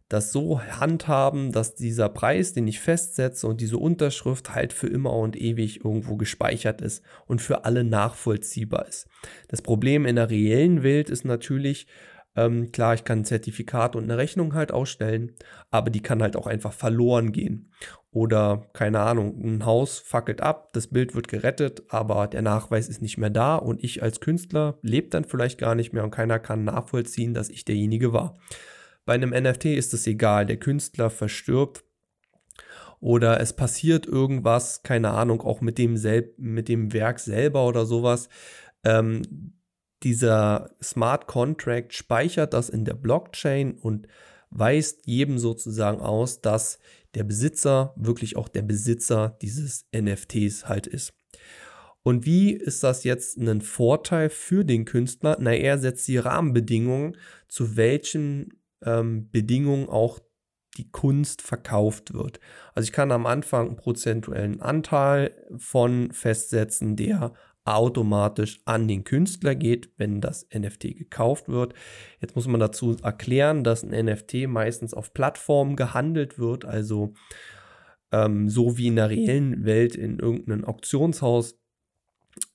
das 0.08 0.32
so 0.32 0.62
handhaben, 0.62 1.52
dass 1.52 1.74
dieser 1.74 2.08
Preis, 2.08 2.54
den 2.54 2.66
ich 2.66 2.80
festsetze 2.80 3.46
und 3.46 3.60
diese 3.60 3.76
Unterschrift 3.76 4.54
halt 4.54 4.72
für 4.72 4.86
immer 4.86 5.12
und 5.12 5.36
ewig 5.36 5.84
irgendwo 5.84 6.16
gespeichert 6.16 6.80
ist 6.80 7.04
und 7.26 7.42
für 7.42 7.66
alle 7.66 7.84
nachvollziehbar 7.84 8.88
ist. 8.88 9.06
Das 9.48 9.60
Problem 9.60 10.06
in 10.06 10.16
der 10.16 10.30
reellen 10.30 10.82
Welt 10.82 11.10
ist 11.10 11.26
natürlich, 11.26 11.86
ähm, 12.38 12.70
klar, 12.70 12.94
ich 12.94 13.02
kann 13.02 13.20
ein 13.20 13.24
Zertifikat 13.24 13.96
und 13.96 14.04
eine 14.04 14.16
Rechnung 14.16 14.54
halt 14.54 14.70
ausstellen, 14.70 15.32
aber 15.70 15.90
die 15.90 16.02
kann 16.02 16.22
halt 16.22 16.36
auch 16.36 16.46
einfach 16.46 16.72
verloren 16.72 17.32
gehen. 17.32 17.72
Oder 18.12 18.70
keine 18.74 19.00
Ahnung, 19.00 19.42
ein 19.42 19.66
Haus 19.66 19.98
fackelt 19.98 20.40
ab, 20.40 20.72
das 20.72 20.86
Bild 20.86 21.16
wird 21.16 21.26
gerettet, 21.26 21.82
aber 21.88 22.28
der 22.28 22.42
Nachweis 22.42 22.88
ist 22.88 23.02
nicht 23.02 23.18
mehr 23.18 23.30
da 23.30 23.56
und 23.56 23.82
ich 23.82 24.04
als 24.04 24.20
Künstler 24.20 24.78
lebe 24.82 25.08
dann 25.08 25.24
vielleicht 25.24 25.58
gar 25.58 25.74
nicht 25.74 25.92
mehr 25.92 26.04
und 26.04 26.12
keiner 26.12 26.38
kann 26.38 26.62
nachvollziehen, 26.62 27.34
dass 27.34 27.50
ich 27.50 27.64
derjenige 27.64 28.12
war. 28.12 28.38
Bei 29.04 29.14
einem 29.14 29.30
NFT 29.30 29.66
ist 29.66 29.92
es 29.92 30.06
egal, 30.06 30.46
der 30.46 30.58
Künstler 30.58 31.10
verstirbt 31.10 31.82
oder 33.00 33.40
es 33.40 33.52
passiert 33.52 34.06
irgendwas, 34.06 34.84
keine 34.84 35.10
Ahnung, 35.10 35.40
auch 35.40 35.60
mit 35.60 35.76
dem, 35.76 35.96
Sel 35.96 36.34
mit 36.36 36.68
dem 36.68 36.92
Werk 36.92 37.18
selber 37.18 37.66
oder 37.66 37.84
sowas. 37.84 38.28
Ähm, 38.84 39.57
dieser 40.02 40.70
Smart 40.82 41.26
Contract 41.26 41.92
speichert 41.94 42.54
das 42.54 42.68
in 42.68 42.84
der 42.84 42.94
Blockchain 42.94 43.72
und 43.74 44.06
weist 44.50 45.06
jedem 45.06 45.38
sozusagen 45.38 46.00
aus, 46.00 46.40
dass 46.40 46.78
der 47.14 47.24
Besitzer 47.24 47.94
wirklich 47.96 48.36
auch 48.36 48.48
der 48.48 48.62
Besitzer 48.62 49.36
dieses 49.42 49.86
NFTs 49.94 50.68
halt 50.68 50.86
ist. 50.86 51.12
Und 52.02 52.24
wie 52.24 52.52
ist 52.52 52.82
das 52.84 53.04
jetzt 53.04 53.36
ein 53.36 53.60
Vorteil 53.60 54.30
für 54.30 54.64
den 54.64 54.84
Künstler? 54.84 55.36
Na, 55.40 55.52
er 55.52 55.78
setzt 55.78 56.08
die 56.08 56.16
Rahmenbedingungen, 56.16 57.16
zu 57.48 57.76
welchen 57.76 58.60
ähm, 58.82 59.28
Bedingungen 59.30 59.88
auch 59.88 60.20
die 60.78 60.90
Kunst 60.90 61.42
verkauft 61.42 62.14
wird. 62.14 62.40
Also 62.74 62.86
ich 62.86 62.92
kann 62.92 63.10
am 63.10 63.26
Anfang 63.26 63.66
einen 63.66 63.76
prozentuellen 63.76 64.62
Anteil 64.62 65.34
von 65.56 66.12
festsetzen, 66.12 66.96
der 66.96 67.32
automatisch 67.74 68.60
an 68.64 68.88
den 68.88 69.04
Künstler 69.04 69.54
geht, 69.54 69.90
wenn 69.96 70.20
das 70.20 70.46
NFT 70.54 70.96
gekauft 70.96 71.48
wird. 71.48 71.74
Jetzt 72.20 72.36
muss 72.36 72.46
man 72.46 72.60
dazu 72.60 72.96
erklären, 73.02 73.64
dass 73.64 73.82
ein 73.82 74.06
NFT 74.06 74.48
meistens 74.48 74.94
auf 74.94 75.12
Plattformen 75.12 75.76
gehandelt 75.76 76.38
wird, 76.38 76.64
also 76.64 77.14
ähm, 78.12 78.48
so 78.48 78.78
wie 78.78 78.88
in 78.88 78.96
der 78.96 79.10
reellen 79.10 79.64
Welt 79.64 79.94
in 79.94 80.18
irgendeinem 80.18 80.64
Auktionshaus 80.64 81.58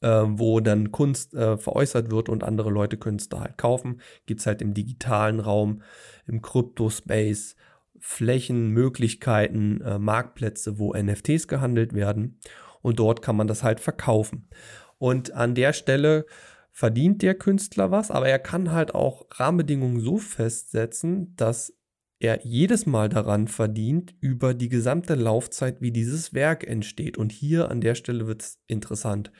äh, 0.01 0.23
wo 0.25 0.59
dann 0.59 0.91
Kunst 0.91 1.33
äh, 1.33 1.57
veräußert 1.57 2.11
wird 2.11 2.29
und 2.29 2.43
andere 2.43 2.69
Leute 2.69 2.97
können 2.97 3.17
es 3.17 3.29
da 3.29 3.41
halt 3.41 3.57
kaufen. 3.57 4.01
Gibt 4.25 4.39
es 4.39 4.45
halt 4.45 4.61
im 4.61 4.73
digitalen 4.73 5.39
Raum, 5.39 5.81
im 6.25 6.41
Kryptospace 6.41 7.55
Flächen, 7.99 8.69
Möglichkeiten, 8.69 9.81
äh, 9.81 9.97
Marktplätze, 9.97 10.77
wo 10.77 10.93
NFTs 10.93 11.47
gehandelt 11.47 11.93
werden. 11.93 12.39
Und 12.81 12.99
dort 12.99 13.21
kann 13.21 13.37
man 13.37 13.47
das 13.47 13.63
halt 13.63 13.79
verkaufen. 13.79 14.49
Und 14.97 15.31
an 15.33 15.55
der 15.55 15.73
Stelle 15.73 16.25
verdient 16.71 17.21
der 17.21 17.35
Künstler 17.35 17.91
was, 17.91 18.09
aber 18.11 18.27
er 18.27 18.39
kann 18.39 18.71
halt 18.71 18.95
auch 18.95 19.27
Rahmenbedingungen 19.31 19.99
so 19.99 20.17
festsetzen, 20.17 21.35
dass 21.35 21.73
er 22.19 22.45
jedes 22.45 22.85
Mal 22.85 23.09
daran 23.09 23.47
verdient 23.47 24.15
über 24.21 24.53
die 24.53 24.69
gesamte 24.69 25.15
Laufzeit, 25.15 25.81
wie 25.81 25.91
dieses 25.91 26.33
Werk 26.33 26.65
entsteht. 26.65 27.17
Und 27.17 27.31
hier 27.31 27.69
an 27.69 27.81
der 27.81 27.95
Stelle 27.95 28.27
wird 28.27 28.41
es 28.41 28.59
interessant 28.67 29.31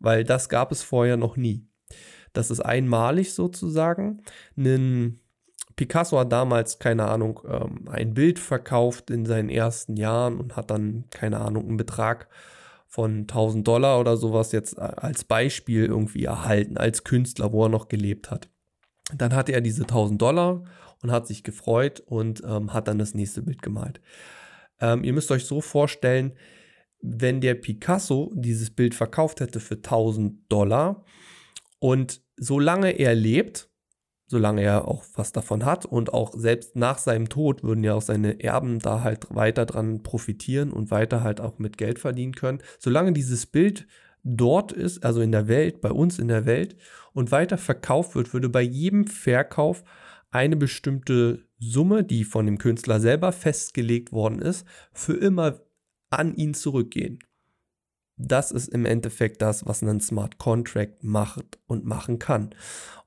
weil 0.00 0.24
das 0.24 0.48
gab 0.48 0.72
es 0.72 0.82
vorher 0.82 1.16
noch 1.16 1.36
nie. 1.36 1.68
Das 2.32 2.50
ist 2.50 2.60
einmalig 2.60 3.34
sozusagen. 3.34 4.22
Ein 4.56 5.20
Picasso 5.76 6.18
hat 6.18 6.32
damals, 6.32 6.78
keine 6.78 7.06
Ahnung, 7.06 7.40
ähm, 7.48 7.88
ein 7.88 8.14
Bild 8.14 8.38
verkauft 8.38 9.10
in 9.10 9.24
seinen 9.26 9.50
ersten 9.50 9.96
Jahren 9.96 10.38
und 10.38 10.56
hat 10.56 10.70
dann, 10.70 11.04
keine 11.10 11.38
Ahnung, 11.40 11.68
einen 11.68 11.76
Betrag 11.76 12.28
von 12.90 13.20
1000 13.20 13.66
Dollar 13.66 14.00
oder 14.00 14.16
sowas 14.16 14.50
jetzt 14.50 14.76
äh, 14.76 14.80
als 14.80 15.22
Beispiel 15.22 15.84
irgendwie 15.86 16.24
erhalten, 16.24 16.76
als 16.76 17.04
Künstler, 17.04 17.52
wo 17.52 17.64
er 17.64 17.68
noch 17.68 17.86
gelebt 17.86 18.32
hat. 18.32 18.50
Dann 19.14 19.32
hatte 19.32 19.52
er 19.52 19.60
diese 19.60 19.82
1000 19.82 20.20
Dollar 20.20 20.64
und 21.00 21.12
hat 21.12 21.28
sich 21.28 21.44
gefreut 21.44 22.00
und 22.00 22.42
ähm, 22.44 22.72
hat 22.74 22.88
dann 22.88 22.98
das 22.98 23.14
nächste 23.14 23.42
Bild 23.42 23.62
gemalt. 23.62 24.00
Ähm, 24.80 25.04
ihr 25.04 25.12
müsst 25.12 25.30
euch 25.30 25.44
so 25.44 25.60
vorstellen, 25.60 26.32
wenn 27.00 27.40
der 27.40 27.54
Picasso 27.54 28.32
dieses 28.34 28.72
Bild 28.72 28.96
verkauft 28.96 29.38
hätte 29.38 29.60
für 29.60 29.76
1000 29.76 30.50
Dollar 30.50 31.04
und 31.78 32.22
solange 32.36 32.90
er 32.98 33.14
lebt, 33.14 33.69
solange 34.30 34.62
er 34.62 34.86
auch 34.86 35.04
was 35.16 35.32
davon 35.32 35.64
hat 35.64 35.84
und 35.86 36.14
auch 36.14 36.32
selbst 36.36 36.76
nach 36.76 36.98
seinem 36.98 37.28
Tod 37.28 37.64
würden 37.64 37.82
ja 37.82 37.94
auch 37.94 38.02
seine 38.02 38.40
Erben 38.40 38.78
da 38.78 39.02
halt 39.02 39.26
weiter 39.30 39.66
dran 39.66 40.04
profitieren 40.04 40.70
und 40.70 40.92
weiter 40.92 41.24
halt 41.24 41.40
auch 41.40 41.58
mit 41.58 41.76
Geld 41.76 41.98
verdienen 41.98 42.36
können. 42.36 42.60
Solange 42.78 43.12
dieses 43.12 43.46
Bild 43.46 43.88
dort 44.22 44.70
ist, 44.70 45.04
also 45.04 45.20
in 45.20 45.32
der 45.32 45.48
Welt, 45.48 45.80
bei 45.80 45.90
uns 45.90 46.20
in 46.20 46.28
der 46.28 46.46
Welt 46.46 46.76
und 47.12 47.32
weiter 47.32 47.58
verkauft 47.58 48.14
wird, 48.14 48.32
würde 48.32 48.48
bei 48.48 48.62
jedem 48.62 49.08
Verkauf 49.08 49.82
eine 50.30 50.54
bestimmte 50.54 51.44
Summe, 51.58 52.04
die 52.04 52.22
von 52.22 52.46
dem 52.46 52.58
Künstler 52.58 53.00
selber 53.00 53.32
festgelegt 53.32 54.12
worden 54.12 54.38
ist, 54.38 54.64
für 54.92 55.14
immer 55.14 55.58
an 56.08 56.36
ihn 56.36 56.54
zurückgehen. 56.54 57.18
Das 58.22 58.50
ist 58.50 58.68
im 58.68 58.84
Endeffekt 58.84 59.40
das, 59.40 59.66
was 59.66 59.82
ein 59.82 60.00
Smart 60.00 60.38
Contract 60.38 61.02
macht 61.02 61.58
und 61.66 61.84
machen 61.84 62.18
kann. 62.18 62.54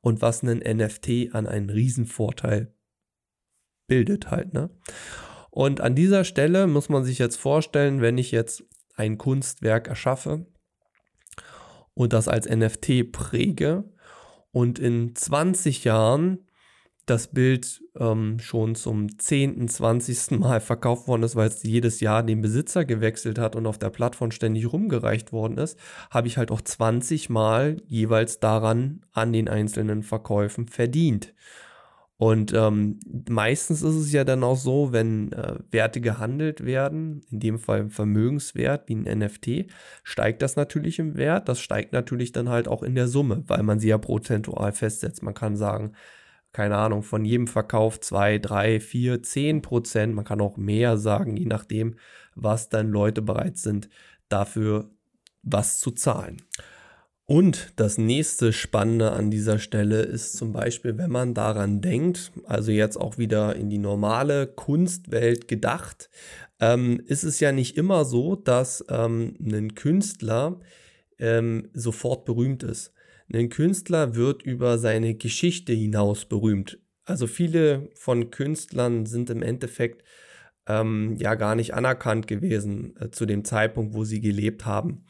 Und 0.02 0.22
was 0.22 0.44
ein 0.44 0.58
NFT 0.58 1.34
an 1.34 1.48
einen 1.48 1.70
Riesenvorteil 1.70 2.74
bildet 3.88 4.32
halt. 4.32 4.54
Ne? 4.54 4.70
Und 5.50 5.82
an 5.82 5.96
dieser 5.96 6.24
Stelle 6.24 6.68
muss 6.68 6.90
man 6.90 7.04
sich 7.04 7.20
jetzt 7.20 7.38
vorstellen, 7.38 8.02
wenn 8.02 8.18
ich 8.18 8.32
jetzt 8.32 8.64
ein 8.96 9.18
Kunstwerk 9.18 9.88
erschaffe 9.88 10.46
und 11.94 12.12
das 12.14 12.28
als 12.28 12.50
NFT 12.50 13.12
präge 13.12 13.84
und 14.52 14.80
in 14.80 15.16
20 15.16 15.84
Jahren 15.84 16.40
das 17.06 17.28
Bild 17.28 17.84
ähm, 18.00 18.40
schon 18.40 18.76
zum 18.76 19.20
10., 19.20 19.68
20. 19.68 20.40
Mal 20.40 20.62
verkauft 20.62 21.08
worden 21.08 21.24
ist, 21.24 21.36
weil 21.36 21.50
es 21.50 21.64
jedes 21.64 22.00
Jahr 22.00 22.24
den 22.24 22.42
Besitzer 22.42 22.86
gewechselt 22.86 23.38
hat 23.38 23.56
und 23.56 23.66
auf 23.66 23.78
der 23.78 23.90
Plattform 23.90 24.32
ständig 24.32 24.72
rumgereicht 24.72 25.32
worden 25.34 25.58
ist, 25.58 25.78
habe 26.10 26.28
ich 26.28 26.38
halt 26.38 26.52
auch 26.52 26.62
20 26.62 27.30
Mal 27.30 27.78
jeweils 27.88 28.40
daran 28.40 29.02
an 29.12 29.34
den 29.34 29.50
einzelnen 29.50 30.04
Verkäufen 30.04 30.68
verdient. 30.68 31.34
Und 32.18 32.54
ähm, 32.54 33.00
meistens 33.28 33.82
ist 33.82 33.96
es 33.96 34.14
ja 34.14 34.24
dann 34.24 34.44
auch 34.44 34.56
so, 34.56 34.94
wenn 34.94 35.34
äh, 35.34 35.56
Werte 35.72 36.00
gehandelt 36.00 36.64
werden, 36.64 37.22
in 37.30 37.42
dem 37.42 37.60
Fall 37.60 37.90
Vermögenswert 37.90 38.88
wie 38.88 38.96
ein 38.96 39.20
NFT, 39.20 39.66
steigt 40.04 40.42
das 40.42 40.56
natürlich 40.56 41.00
im 41.00 41.18
Wert. 41.18 41.50
Das 41.50 41.60
steigt 41.60 41.92
natürlich 41.92 42.32
dann 42.32 42.48
halt 42.48 42.70
auch 42.70 42.82
in 42.82 42.96
der 42.96 43.10
Summe, 43.10 43.44
weil 43.48 43.64
man 43.64 43.80
sie 43.80 43.90
ja 43.90 43.98
prozentual 43.98 44.72
festsetzt. 44.72 45.22
Man 45.22 45.34
kann 45.34 45.58
sagen, 45.58 45.94
keine 46.54 46.78
Ahnung, 46.78 47.04
von 47.04 47.26
jedem 47.26 47.48
Verkauf 47.48 48.00
2, 48.00 48.38
3, 48.38 48.80
4, 48.80 49.24
10 49.24 49.62
Prozent, 49.62 50.16
man 50.16 50.26
kann 50.26 50.40
auch 50.40 50.56
mehr 50.56 50.98
sagen, 50.98 51.36
je 51.36 51.48
nachdem, 51.48 51.96
was 52.36 52.70
dann 52.70 52.90
Leute 52.90 53.22
bereit 53.22 53.58
sind, 53.58 53.90
dafür 54.30 54.90
was 55.42 55.80
zu 55.80 55.92
zahlen. 55.92 56.38
Und 57.26 57.74
das 57.78 57.98
nächste 57.98 58.52
Spannende 58.52 59.12
an 59.14 59.32
dieser 59.32 59.58
Stelle 59.58 60.02
ist 60.02 60.36
zum 60.36 60.52
Beispiel, 60.52 60.98
wenn 60.98 61.10
man 61.10 61.34
daran 61.34 61.80
denkt, 61.80 62.32
also 62.46 62.72
jetzt 62.72 62.98
auch 62.98 63.18
wieder 63.18 63.56
in 63.56 63.70
die 63.70 63.78
normale 63.78 64.46
Kunstwelt 64.46 65.48
gedacht, 65.48 66.10
ähm, 66.60 67.02
ist 67.06 67.24
es 67.24 67.40
ja 67.40 67.52
nicht 67.52 67.78
immer 67.78 68.04
so, 68.04 68.36
dass 68.36 68.84
ähm, 68.90 69.36
ein 69.40 69.74
Künstler 69.74 70.60
ähm, 71.18 71.70
sofort 71.74 72.26
berühmt 72.26 72.62
ist. 72.64 72.94
Ein 73.32 73.50
Künstler 73.50 74.16
wird 74.16 74.44
über 74.44 74.78
seine 74.78 75.16
Geschichte 75.16 75.74
hinaus 75.74 76.26
berühmt. 76.26 76.80
Also 77.06 77.28
viele 77.28 77.90
von 77.96 78.32
Künstlern 78.32 79.06
sind 79.06 79.30
im 79.30 79.42
Endeffekt 79.42 80.04
ähm, 80.68 81.16
ja 81.18 81.36
gar 81.36 81.56
nicht 81.56 81.74
anerkannt 81.74 82.28
gewesen 82.28 82.96
äh, 83.00 83.10
zu 83.10 83.26
dem 83.26 83.44
Zeitpunkt, 83.44 83.94
wo 83.94 84.04
sie 84.04 84.22
gelebt 84.22 84.66
haben 84.66 85.06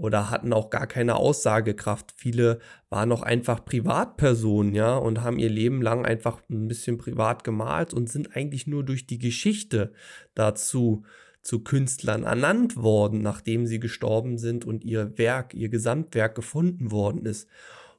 oder 0.00 0.30
hatten 0.30 0.54
auch 0.54 0.70
gar 0.70 0.86
keine 0.86 1.16
Aussagekraft. 1.16 2.14
Viele 2.16 2.58
waren 2.88 3.12
auch 3.12 3.20
einfach 3.20 3.62
Privatpersonen, 3.66 4.74
ja, 4.74 4.96
und 4.96 5.22
haben 5.22 5.38
ihr 5.38 5.50
Leben 5.50 5.82
lang 5.82 6.06
einfach 6.06 6.40
ein 6.48 6.68
bisschen 6.68 6.96
privat 6.96 7.44
gemalt 7.44 7.92
und 7.92 8.08
sind 8.08 8.34
eigentlich 8.34 8.66
nur 8.66 8.82
durch 8.82 9.06
die 9.06 9.18
Geschichte 9.18 9.92
dazu 10.34 11.04
zu 11.42 11.60
Künstlern 11.60 12.24
ernannt 12.24 12.76
worden, 12.76 13.22
nachdem 13.22 13.66
sie 13.66 13.80
gestorben 13.80 14.38
sind 14.38 14.64
und 14.64 14.84
ihr 14.84 15.16
Werk, 15.18 15.54
ihr 15.54 15.68
Gesamtwerk 15.68 16.34
gefunden 16.34 16.90
worden 16.90 17.24
ist. 17.24 17.48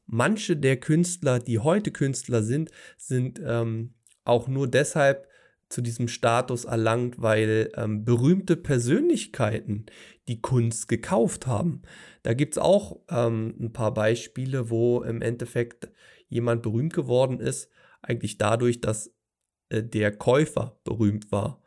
Manche 0.05 0.57
der 0.57 0.77
Künstler, 0.77 1.39
die 1.39 1.59
heute 1.59 1.91
Künstler 1.91 2.43
sind, 2.43 2.71
sind 2.97 3.41
ähm, 3.43 3.93
auch 4.23 4.47
nur 4.47 4.67
deshalb 4.67 5.27
zu 5.69 5.81
diesem 5.81 6.07
Status 6.07 6.65
erlangt, 6.65 7.21
weil 7.21 7.71
ähm, 7.75 8.03
berühmte 8.03 8.57
Persönlichkeiten 8.57 9.85
die 10.27 10.41
Kunst 10.41 10.87
gekauft 10.87 11.47
haben. 11.47 11.81
Da 12.23 12.33
gibt 12.33 12.55
es 12.55 12.57
auch 12.57 12.99
ähm, 13.09 13.55
ein 13.59 13.73
paar 13.73 13.93
Beispiele, 13.93 14.69
wo 14.69 15.01
im 15.01 15.21
Endeffekt 15.21 15.89
jemand 16.27 16.61
berühmt 16.61 16.93
geworden 16.93 17.39
ist, 17.39 17.69
eigentlich 18.01 18.37
dadurch, 18.37 18.81
dass 18.81 19.13
äh, 19.69 19.81
der 19.81 20.11
Käufer 20.11 20.77
berühmt 20.83 21.31
war 21.31 21.60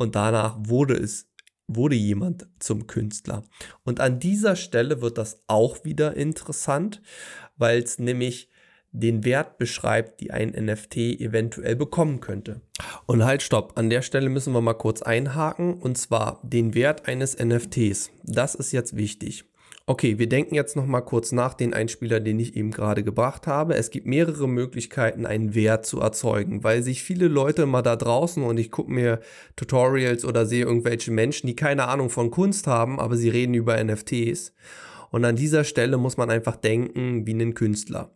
und 0.00 0.14
danach 0.14 0.56
wurde 0.58 0.94
es 0.94 1.28
wurde 1.72 1.94
jemand 1.94 2.48
zum 2.58 2.88
Künstler. 2.88 3.44
Und 3.84 4.00
an 4.00 4.18
dieser 4.18 4.56
Stelle 4.56 5.02
wird 5.02 5.18
das 5.18 5.44
auch 5.46 5.84
wieder 5.84 6.16
interessant, 6.16 7.00
weil 7.58 7.80
es 7.80 8.00
nämlich 8.00 8.48
den 8.90 9.24
Wert 9.24 9.58
beschreibt, 9.58 10.20
die 10.20 10.32
ein 10.32 10.48
NFT 10.48 10.96
eventuell 11.20 11.76
bekommen 11.76 12.20
könnte. 12.20 12.60
Und 13.06 13.24
halt, 13.24 13.42
stopp, 13.42 13.78
an 13.78 13.88
der 13.88 14.02
Stelle 14.02 14.30
müssen 14.30 14.52
wir 14.52 14.60
mal 14.60 14.74
kurz 14.74 15.02
einhaken, 15.02 15.74
und 15.74 15.96
zwar 15.96 16.40
den 16.42 16.74
Wert 16.74 17.06
eines 17.06 17.38
NFTs. 17.38 18.10
Das 18.24 18.56
ist 18.56 18.72
jetzt 18.72 18.96
wichtig. 18.96 19.44
Okay, 19.90 20.20
wir 20.20 20.28
denken 20.28 20.54
jetzt 20.54 20.76
noch 20.76 20.86
mal 20.86 21.00
kurz 21.00 21.32
nach 21.32 21.52
den 21.52 21.74
Einspieler, 21.74 22.20
den 22.20 22.38
ich 22.38 22.54
eben 22.54 22.70
gerade 22.70 23.02
gebracht 23.02 23.48
habe. 23.48 23.74
Es 23.74 23.90
gibt 23.90 24.06
mehrere 24.06 24.48
Möglichkeiten, 24.48 25.26
einen 25.26 25.56
Wert 25.56 25.84
zu 25.84 25.98
erzeugen, 25.98 26.62
weil 26.62 26.84
sich 26.84 27.02
viele 27.02 27.26
Leute 27.26 27.66
mal 27.66 27.82
da 27.82 27.96
draußen 27.96 28.40
und 28.44 28.56
ich 28.56 28.70
gucke 28.70 28.92
mir 28.92 29.18
Tutorials 29.56 30.24
oder 30.24 30.46
sehe 30.46 30.64
irgendwelche 30.64 31.10
Menschen, 31.10 31.48
die 31.48 31.56
keine 31.56 31.88
Ahnung 31.88 32.08
von 32.08 32.30
Kunst 32.30 32.68
haben, 32.68 33.00
aber 33.00 33.16
sie 33.16 33.30
reden 33.30 33.54
über 33.54 33.82
NFTs. 33.82 34.52
Und 35.10 35.24
an 35.24 35.34
dieser 35.34 35.64
Stelle 35.64 35.96
muss 35.96 36.16
man 36.16 36.30
einfach 36.30 36.54
denken 36.54 37.26
wie 37.26 37.34
ein 37.34 37.54
Künstler. 37.54 38.12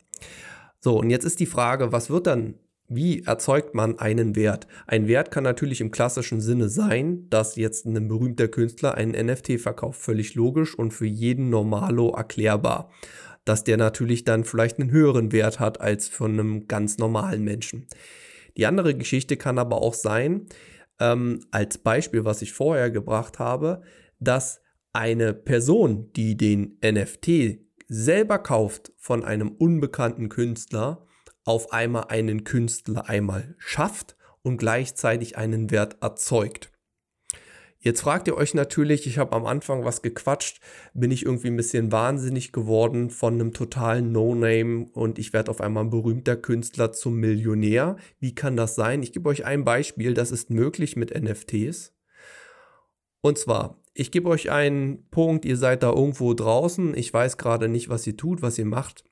So, 0.78 1.00
und 1.00 1.10
jetzt 1.10 1.24
ist 1.24 1.40
die 1.40 1.44
Frage, 1.44 1.90
was 1.90 2.08
wird 2.08 2.28
dann 2.28 2.54
wie 2.88 3.22
erzeugt 3.22 3.74
man 3.74 3.98
einen 3.98 4.36
Wert? 4.36 4.66
Ein 4.86 5.08
Wert 5.08 5.30
kann 5.30 5.44
natürlich 5.44 5.80
im 5.80 5.90
klassischen 5.90 6.40
Sinne 6.40 6.68
sein, 6.68 7.28
dass 7.30 7.56
jetzt 7.56 7.86
ein 7.86 8.08
berühmter 8.08 8.48
Künstler 8.48 8.94
einen 8.94 9.26
NFT 9.26 9.60
verkauft. 9.60 10.00
Völlig 10.00 10.34
logisch 10.34 10.78
und 10.78 10.92
für 10.92 11.06
jeden 11.06 11.48
Normalo 11.48 12.10
erklärbar. 12.10 12.90
Dass 13.44 13.64
der 13.64 13.78
natürlich 13.78 14.24
dann 14.24 14.44
vielleicht 14.44 14.78
einen 14.78 14.90
höheren 14.90 15.32
Wert 15.32 15.60
hat 15.60 15.80
als 15.80 16.08
von 16.08 16.32
einem 16.32 16.68
ganz 16.68 16.98
normalen 16.98 17.42
Menschen. 17.42 17.86
Die 18.56 18.66
andere 18.66 18.94
Geschichte 18.94 19.36
kann 19.36 19.58
aber 19.58 19.82
auch 19.82 19.94
sein, 19.94 20.46
ähm, 21.00 21.40
als 21.50 21.78
Beispiel, 21.78 22.24
was 22.24 22.42
ich 22.42 22.52
vorher 22.52 22.90
gebracht 22.90 23.38
habe, 23.38 23.82
dass 24.20 24.60
eine 24.92 25.34
Person, 25.34 26.12
die 26.12 26.36
den 26.36 26.78
NFT 26.84 27.58
selber 27.88 28.38
kauft 28.38 28.92
von 28.96 29.24
einem 29.24 29.50
unbekannten 29.50 30.28
Künstler, 30.28 31.06
auf 31.44 31.72
einmal 31.72 32.06
einen 32.08 32.44
Künstler 32.44 33.08
einmal 33.08 33.54
schafft 33.58 34.16
und 34.42 34.58
gleichzeitig 34.58 35.36
einen 35.36 35.70
Wert 35.70 36.02
erzeugt. 36.02 36.70
Jetzt 37.84 38.00
fragt 38.00 38.28
ihr 38.28 38.36
euch 38.38 38.54
natürlich, 38.54 39.06
ich 39.06 39.18
habe 39.18 39.36
am 39.36 39.44
Anfang 39.44 39.84
was 39.84 40.00
gequatscht, 40.00 40.60
bin 40.94 41.10
ich 41.10 41.26
irgendwie 41.26 41.48
ein 41.48 41.56
bisschen 41.56 41.92
wahnsinnig 41.92 42.50
geworden 42.50 43.10
von 43.10 43.34
einem 43.34 43.52
totalen 43.52 44.10
No-Name 44.10 44.86
und 44.94 45.18
ich 45.18 45.34
werde 45.34 45.50
auf 45.50 45.60
einmal 45.60 45.84
ein 45.84 45.90
berühmter 45.90 46.34
Künstler 46.34 46.92
zum 46.92 47.16
Millionär. 47.16 47.96
Wie 48.20 48.34
kann 48.34 48.56
das 48.56 48.74
sein? 48.74 49.02
Ich 49.02 49.12
gebe 49.12 49.28
euch 49.28 49.44
ein 49.44 49.64
Beispiel, 49.64 50.14
das 50.14 50.30
ist 50.30 50.48
möglich 50.48 50.96
mit 50.96 51.14
NFTs. 51.14 51.92
Und 53.20 53.36
zwar, 53.36 53.82
ich 53.92 54.10
gebe 54.10 54.30
euch 54.30 54.50
einen 54.50 55.06
Punkt, 55.10 55.44
ihr 55.44 55.58
seid 55.58 55.82
da 55.82 55.92
irgendwo 55.92 56.32
draußen, 56.32 56.96
ich 56.96 57.12
weiß 57.12 57.36
gerade 57.36 57.68
nicht, 57.68 57.90
was 57.90 58.06
ihr 58.06 58.16
tut, 58.16 58.40
was 58.40 58.58
ihr 58.58 58.64
macht. 58.64 59.04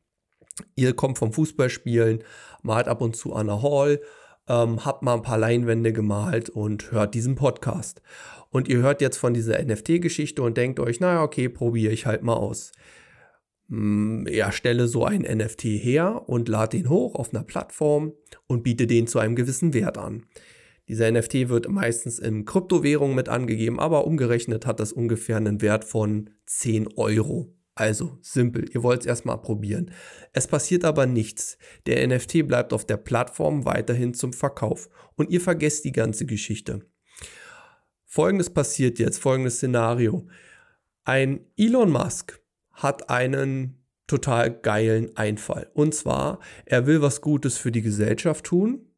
Ihr 0.75 0.95
kommt 0.95 1.19
vom 1.19 1.33
Fußballspielen, 1.33 2.23
malt 2.63 2.89
ab 2.89 3.01
und 3.01 3.17
zu 3.17 3.35
an 3.35 3.47
der 3.47 3.63
Hall, 3.63 4.01
ähm, 4.49 4.85
habt 4.85 5.03
mal 5.03 5.15
ein 5.15 5.23
paar 5.23 5.39
Leinwände 5.39 5.93
gemalt 5.93 6.51
und 6.51 6.93
hört 6.93 7.15
diesen 7.15 7.35
Podcast. 7.35 8.03
Und 8.51 8.69
ihr 8.69 8.79
hört 8.79 9.01
jetzt 9.01 9.17
von 9.17 9.35
dieser 9.35 9.63
NFT-Geschichte 9.63 10.43
und 10.43 10.57
denkt 10.57 10.81
euch, 10.81 11.01
naja, 11.01 11.23
okay, 11.23 11.49
probiere 11.49 11.93
ich 11.93 12.07
halt 12.07 12.23
mal 12.23 12.35
aus. 12.35 12.73
Hm, 13.69 14.27
ja, 14.29 14.53
stelle 14.53 14.89
so 14.89 15.05
einen 15.05 15.25
NFT 15.39 15.65
her 15.65 16.25
und 16.27 16.49
lade 16.49 16.77
den 16.77 16.91
hoch 16.91 17.15
auf 17.15 17.33
einer 17.33 17.45
Plattform 17.45 18.13
und 18.47 18.63
biete 18.63 18.87
den 18.87 19.07
zu 19.07 19.19
einem 19.19 19.37
gewissen 19.37 19.73
Wert 19.73 19.97
an. 19.97 20.27
Dieser 20.89 21.11
NFT 21.11 21.49
wird 21.49 21.69
meistens 21.71 22.19
in 22.19 22.45
Kryptowährung 22.45 23.15
mit 23.15 23.29
angegeben, 23.29 23.81
aber 23.81 24.07
umgerechnet 24.07 24.67
hat 24.67 24.81
das 24.81 24.93
ungefähr 24.93 25.37
einen 25.37 25.63
Wert 25.63 25.85
von 25.85 26.31
10 26.47 26.89
Euro. 26.97 27.55
Also 27.83 28.17
simpel, 28.21 28.71
ihr 28.73 28.85
wollt 28.85 29.01
es 29.01 29.07
erstmal 29.07 29.43
probieren. 29.43 29.91
Es 30.33 30.47
passiert 30.47 30.85
aber 30.85 31.05
nichts. 31.07 31.59
Der 31.87 32.07
NFT 32.07 32.47
bleibt 32.47 32.73
auf 32.73 32.87
der 32.87 32.97
Plattform 32.97 33.65
weiterhin 33.65 34.15
zum 34.15 34.33
Verkauf 34.33 34.89
und 35.17 35.31
ihr 35.31 35.41
vergesst 35.41 35.85
die 35.85 35.91
ganze 35.91 36.25
Geschichte. 36.25 36.87
Folgendes 38.07 38.51
passiert 38.51 39.01
jetzt, 39.01 39.19
folgendes 39.19 39.57
Szenario. 39.57 40.29
Ein 41.03 41.41
Elon 41.57 41.91
Musk 41.91 42.41
hat 42.71 43.11
einen 43.11 43.85
total 44.07 44.53
geilen 44.53 45.17
Einfall. 45.17 45.69
Und 45.75 45.93
zwar, 45.93 46.39
er 46.65 46.87
will 46.87 47.03
was 47.03 47.21
Gutes 47.21 47.59
für 47.59 47.73
die 47.73 47.83
Gesellschaft 47.83 48.45
tun 48.45 48.93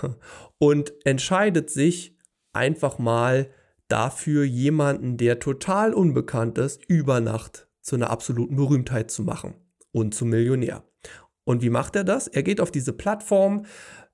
und 0.56 0.94
entscheidet 1.04 1.68
sich 1.68 2.16
einfach 2.54 2.98
mal 2.98 3.50
dafür, 3.88 4.44
jemanden, 4.44 5.18
der 5.18 5.38
total 5.38 5.92
unbekannt 5.92 6.56
ist, 6.56 6.82
über 6.88 7.20
Nacht 7.20 7.68
zu 7.82 7.96
einer 7.96 8.10
absoluten 8.10 8.56
Berühmtheit 8.56 9.10
zu 9.10 9.22
machen 9.22 9.54
und 9.90 10.14
zum 10.14 10.30
Millionär. 10.30 10.84
Und 11.44 11.62
wie 11.62 11.70
macht 11.70 11.96
er 11.96 12.04
das? 12.04 12.28
Er 12.28 12.42
geht 12.42 12.60
auf 12.60 12.70
diese 12.70 12.92
Plattform, 12.92 13.66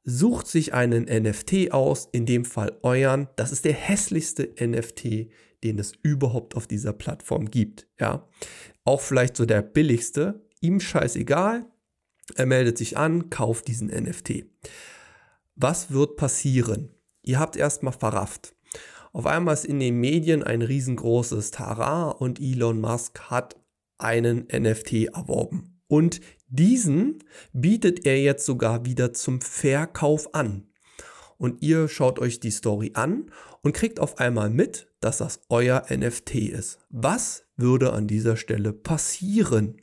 sucht 0.04 0.46
sich 0.46 0.72
einen 0.72 1.04
NFT 1.04 1.72
aus, 1.72 2.09
in 2.11 2.24
dem 2.26 2.44
Fall 2.44 2.78
euren. 2.83 3.28
Das 3.37 3.52
ist 3.52 3.64
der 3.64 3.74
hässlichste 3.74 4.54
NFT, 4.59 5.28
den 5.62 5.78
es 5.78 5.92
überhaupt 6.02 6.57
auf 6.57 6.66
dieser 6.66 6.92
Plattform 6.92 7.50
gibt. 7.50 7.87
Ja, 8.00 8.26
auch 8.85 9.00
vielleicht 9.00 9.37
so 9.37 9.44
der 9.44 9.62
billigste. 9.62 10.46
Ihm 10.61 10.81
scheißegal. 10.81 11.66
Er 12.35 12.46
meldet 12.46 12.78
sich 12.78 12.96
an, 12.96 13.31
kauft 13.31 13.68
diesen 13.68 13.88
NFT. 13.88 14.46
Was 15.57 15.90
wird 15.90 16.16
passieren? 16.16 16.94
Ihr 17.22 17.38
habt 17.38 17.57
erstmal 17.57 17.92
verrafft. 17.92 18.54
Auf 19.18 19.26
einmal 19.26 19.54
ist 19.54 19.64
in 19.64 19.81
den 19.81 19.98
Medien 19.98 20.44
ein 20.44 20.62
riesengroßes 20.62 21.50
Tara 21.50 22.09
und 22.11 22.40
Elon 22.40 22.81
Musk 22.81 23.18
hat 23.22 23.57
einen 23.98 24.46
NFT 24.46 25.09
erworben. 25.12 25.81
Und 25.88 26.20
diesen 26.46 27.24
bietet 27.52 28.07
er 28.07 28.20
jetzt 28.20 28.46
sogar 28.46 28.85
wieder 28.85 29.12
zum 29.12 29.40
Verkauf 29.40 30.33
an. 30.37 30.68
Und 31.37 31.62
ihr 31.62 31.88
schaut 31.88 32.20
euch 32.20 32.38
die 32.38 32.52
Story 32.52 32.92
an 32.94 33.33
und 33.61 33.72
kriegt 33.72 33.98
auf 33.98 34.20
einmal 34.20 34.50
mit, 34.50 34.87
dass 35.00 35.18
das 35.18 35.40
euer 35.48 35.87
NFT 35.90 36.37
ist. 36.37 36.78
Was 36.88 37.42
würde 37.57 37.94
an 37.94 38.07
dieser 38.07 38.37
Stelle 38.37 38.72
passieren? 38.72 39.78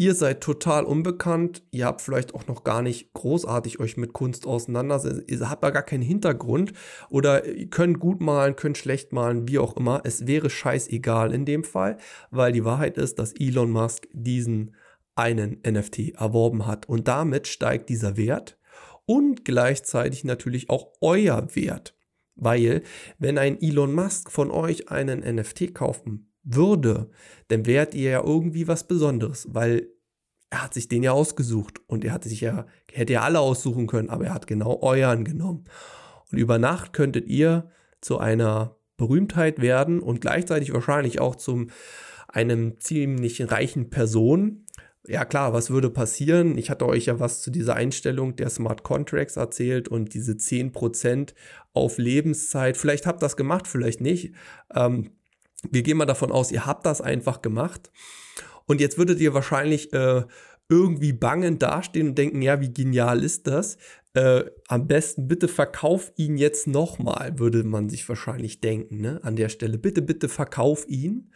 Ihr 0.00 0.14
seid 0.14 0.40
total 0.40 0.84
unbekannt, 0.84 1.62
ihr 1.72 1.84
habt 1.84 2.00
vielleicht 2.00 2.34
auch 2.34 2.46
noch 2.46 2.64
gar 2.64 2.80
nicht 2.80 3.12
großartig 3.12 3.80
euch 3.80 3.98
mit 3.98 4.14
Kunst 4.14 4.46
auseinandersetzen, 4.46 5.24
ihr 5.26 5.50
habt 5.50 5.62
da 5.62 5.68
gar 5.68 5.82
keinen 5.82 6.02
Hintergrund 6.02 6.72
oder 7.10 7.44
ihr 7.44 7.68
könnt 7.68 8.00
gut 8.00 8.22
malen, 8.22 8.56
könnt 8.56 8.78
schlecht 8.78 9.12
malen, 9.12 9.46
wie 9.46 9.58
auch 9.58 9.76
immer. 9.76 10.00
Es 10.04 10.26
wäre 10.26 10.48
scheißegal 10.48 11.34
in 11.34 11.44
dem 11.44 11.64
Fall, 11.64 11.98
weil 12.30 12.52
die 12.52 12.64
Wahrheit 12.64 12.96
ist, 12.96 13.18
dass 13.18 13.34
Elon 13.38 13.72
Musk 13.72 14.08
diesen 14.14 14.74
einen 15.16 15.60
NFT 15.68 16.14
erworben 16.14 16.66
hat 16.66 16.88
und 16.88 17.06
damit 17.06 17.46
steigt 17.46 17.90
dieser 17.90 18.16
Wert 18.16 18.58
und 19.04 19.44
gleichzeitig 19.44 20.24
natürlich 20.24 20.70
auch 20.70 20.94
euer 21.02 21.54
Wert. 21.54 21.94
Weil, 22.36 22.84
wenn 23.18 23.36
ein 23.36 23.60
Elon 23.60 23.92
Musk 23.92 24.30
von 24.30 24.50
euch 24.50 24.88
einen 24.88 25.20
NFT 25.20 25.74
kaufen 25.74 26.29
würde, 26.54 27.10
dann 27.48 27.66
wärt 27.66 27.94
ihr 27.94 28.10
ja 28.10 28.24
irgendwie 28.24 28.68
was 28.68 28.86
Besonderes, 28.86 29.48
weil 29.50 29.88
er 30.50 30.64
hat 30.64 30.74
sich 30.74 30.88
den 30.88 31.02
ja 31.02 31.12
ausgesucht 31.12 31.80
und 31.86 32.04
er 32.04 32.12
hat 32.12 32.24
sich 32.24 32.40
ja, 32.40 32.66
hätte 32.92 33.12
ja 33.14 33.22
alle 33.22 33.40
aussuchen 33.40 33.86
können, 33.86 34.10
aber 34.10 34.26
er 34.26 34.34
hat 34.34 34.46
genau 34.46 34.80
euren 34.82 35.24
genommen. 35.24 35.64
Und 36.30 36.38
über 36.38 36.58
Nacht 36.58 36.92
könntet 36.92 37.26
ihr 37.28 37.70
zu 38.00 38.18
einer 38.18 38.76
Berühmtheit 38.96 39.60
werden 39.60 40.00
und 40.00 40.20
gleichzeitig 40.20 40.72
wahrscheinlich 40.72 41.20
auch 41.20 41.36
zum 41.36 41.70
einem 42.28 42.78
ziemlich 42.80 43.50
reichen 43.50 43.90
Person. 43.90 44.66
Ja 45.06 45.24
klar, 45.24 45.52
was 45.52 45.70
würde 45.70 45.88
passieren? 45.88 46.58
Ich 46.58 46.68
hatte 46.68 46.86
euch 46.86 47.06
ja 47.06 47.18
was 47.18 47.40
zu 47.42 47.50
dieser 47.50 47.74
Einstellung 47.74 48.36
der 48.36 48.50
Smart 48.50 48.82
Contracts 48.82 49.36
erzählt 49.36 49.88
und 49.88 50.14
diese 50.14 50.32
10% 50.32 51.32
auf 51.72 51.98
Lebenszeit. 51.98 52.76
Vielleicht 52.76 53.06
habt 53.06 53.18
ihr 53.22 53.26
das 53.26 53.36
gemacht, 53.36 53.66
vielleicht 53.66 54.00
nicht. 54.00 54.34
Ähm, 54.74 55.12
wir 55.68 55.82
gehen 55.82 55.96
mal 55.96 56.06
davon 56.06 56.32
aus, 56.32 56.52
ihr 56.52 56.66
habt 56.66 56.86
das 56.86 57.00
einfach 57.00 57.42
gemacht. 57.42 57.90
Und 58.66 58.80
jetzt 58.80 58.98
würdet 58.98 59.20
ihr 59.20 59.34
wahrscheinlich 59.34 59.92
äh, 59.92 60.22
irgendwie 60.68 61.12
bangend 61.12 61.62
dastehen 61.62 62.10
und 62.10 62.18
denken, 62.18 62.42
ja, 62.42 62.60
wie 62.60 62.72
genial 62.72 63.24
ist 63.24 63.46
das? 63.46 63.76
Äh, 64.14 64.44
am 64.68 64.86
besten 64.86 65.28
bitte 65.28 65.48
verkauf 65.48 66.12
ihn 66.16 66.36
jetzt 66.36 66.66
nochmal, 66.66 67.38
würde 67.38 67.64
man 67.64 67.88
sich 67.88 68.08
wahrscheinlich 68.08 68.60
denken, 68.60 69.00
ne? 69.00 69.20
An 69.22 69.36
der 69.36 69.48
Stelle. 69.48 69.78
Bitte, 69.78 70.02
bitte 70.02 70.28
verkauf 70.28 70.88
ihn. 70.88 71.30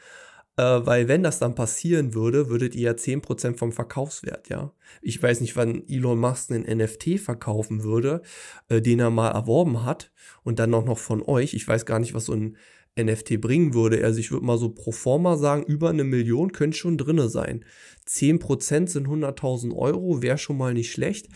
Äh, 0.56 0.62
weil 0.62 1.08
wenn 1.08 1.24
das 1.24 1.40
dann 1.40 1.56
passieren 1.56 2.14
würde, 2.14 2.48
würdet 2.48 2.76
ihr 2.76 2.82
ja 2.82 2.92
10% 2.92 3.56
vom 3.56 3.72
Verkaufswert, 3.72 4.48
ja. 4.48 4.72
Ich 5.02 5.20
weiß 5.20 5.40
nicht, 5.40 5.56
wann 5.56 5.82
Elon 5.88 6.18
Musk 6.18 6.52
einen 6.52 6.78
NFT 6.78 7.18
verkaufen 7.18 7.82
würde, 7.82 8.22
äh, 8.68 8.80
den 8.80 9.00
er 9.00 9.10
mal 9.10 9.30
erworben 9.30 9.84
hat 9.84 10.12
und 10.44 10.60
dann 10.60 10.72
auch 10.74 10.84
noch 10.84 10.98
von 10.98 11.22
euch. 11.22 11.54
Ich 11.54 11.66
weiß 11.66 11.86
gar 11.86 11.98
nicht, 11.98 12.14
was 12.14 12.26
so 12.26 12.34
ein 12.34 12.56
NFT 12.98 13.40
bringen 13.40 13.74
würde. 13.74 14.04
Also 14.04 14.20
ich 14.20 14.30
würde 14.30 14.46
mal 14.46 14.58
so 14.58 14.68
pro 14.68 14.92
forma 14.92 15.36
sagen, 15.36 15.64
über 15.64 15.90
eine 15.90 16.04
Million 16.04 16.52
könnte 16.52 16.76
schon 16.76 16.98
drinne 16.98 17.28
sein. 17.28 17.64
10% 18.06 18.88
sind 18.88 19.08
100.000 19.08 19.74
Euro, 19.74 20.22
wäre 20.22 20.38
schon 20.38 20.56
mal 20.56 20.74
nicht 20.74 20.92
schlecht. 20.92 21.28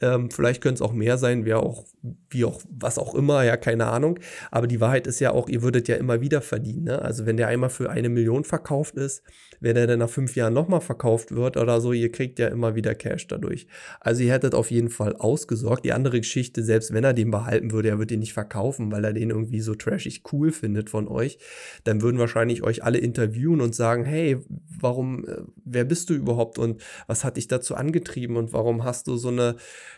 Ähm, 0.00 0.30
vielleicht 0.30 0.62
können 0.62 0.74
es 0.74 0.82
auch 0.82 0.92
mehr 0.92 1.16
sein, 1.16 1.46
wer 1.46 1.60
auch, 1.60 1.86
wie 2.28 2.44
auch, 2.44 2.60
was 2.68 2.98
auch 2.98 3.14
immer, 3.14 3.44
ja, 3.44 3.56
keine 3.56 3.86
Ahnung. 3.86 4.18
Aber 4.50 4.66
die 4.66 4.80
Wahrheit 4.80 5.06
ist 5.06 5.20
ja 5.20 5.30
auch, 5.30 5.48
ihr 5.48 5.62
würdet 5.62 5.88
ja 5.88 5.96
immer 5.96 6.20
wieder 6.20 6.42
verdienen. 6.42 6.84
Ne? 6.84 7.00
Also 7.00 7.24
wenn 7.24 7.38
der 7.38 7.48
einmal 7.48 7.70
für 7.70 7.88
eine 7.88 8.10
Million 8.10 8.44
verkauft 8.44 8.96
ist, 8.96 9.22
wenn 9.60 9.76
er 9.76 9.86
dann 9.86 10.00
nach 10.00 10.10
fünf 10.10 10.36
Jahren 10.36 10.52
nochmal 10.52 10.82
verkauft 10.82 11.34
wird 11.34 11.56
oder 11.56 11.80
so, 11.80 11.94
ihr 11.94 12.12
kriegt 12.12 12.38
ja 12.38 12.48
immer 12.48 12.74
wieder 12.74 12.94
Cash 12.94 13.26
dadurch. 13.28 13.66
Also 14.00 14.22
ihr 14.22 14.32
hättet 14.32 14.54
auf 14.54 14.70
jeden 14.70 14.90
Fall 14.90 15.16
ausgesorgt. 15.16 15.86
Die 15.86 15.92
andere 15.92 16.20
Geschichte, 16.20 16.62
selbst 16.62 16.92
wenn 16.92 17.04
er 17.04 17.14
den 17.14 17.30
behalten 17.30 17.72
würde, 17.72 17.88
er 17.88 17.98
wird 17.98 18.10
den 18.10 18.20
nicht 18.20 18.34
verkaufen, 18.34 18.92
weil 18.92 19.04
er 19.04 19.14
den 19.14 19.30
irgendwie 19.30 19.60
so 19.60 19.74
trashig 19.74 20.22
cool 20.30 20.52
findet 20.52 20.90
von 20.90 21.08
euch, 21.08 21.38
dann 21.84 22.02
würden 22.02 22.18
wahrscheinlich 22.18 22.62
euch 22.62 22.84
alle 22.84 22.98
interviewen 22.98 23.62
und 23.62 23.74
sagen, 23.74 24.04
hey, 24.04 24.38
warum, 24.78 25.26
äh, 25.26 25.42
wer 25.64 25.84
bist 25.84 26.10
du 26.10 26.14
überhaupt 26.14 26.58
und 26.58 26.82
was 27.06 27.24
hat 27.24 27.38
dich 27.38 27.48
dazu 27.48 27.74
angetrieben 27.74 28.36
und 28.36 28.52
warum 28.52 28.84
hast 28.84 29.06
du 29.06 29.16
so 29.16 29.28
eine 29.28 29.56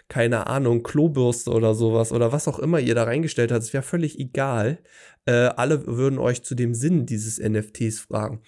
keine 0.09 0.46
Ahnung, 0.46 0.83
Klobürste 0.83 1.51
oder 1.51 1.74
sowas 1.74 2.12
oder 2.12 2.33
was 2.33 2.48
auch 2.48 2.59
immer 2.59 2.81
ihr 2.81 2.94
da 2.94 3.05
reingestellt 3.05 3.53
habt, 3.53 3.62
es 3.62 3.72
wäre 3.72 3.83
völlig 3.83 4.18
egal. 4.18 4.79
Äh, 5.27 5.51
alle 5.57 5.87
würden 5.87 6.18
euch 6.18 6.42
zu 6.42 6.55
dem 6.55 6.74
Sinn 6.74 7.07
dieses 7.07 7.38
NFTs 7.38 8.01
fragen. 8.01 8.40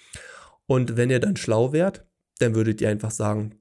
Und 0.66 0.96
wenn 0.96 1.11
ihr 1.11 1.20
dann 1.20 1.37
schlau 1.37 1.72
wärt, 1.72 2.07
dann 2.38 2.55
würdet 2.55 2.81
ihr 2.81 2.88
einfach 2.88 3.11
sagen, 3.11 3.61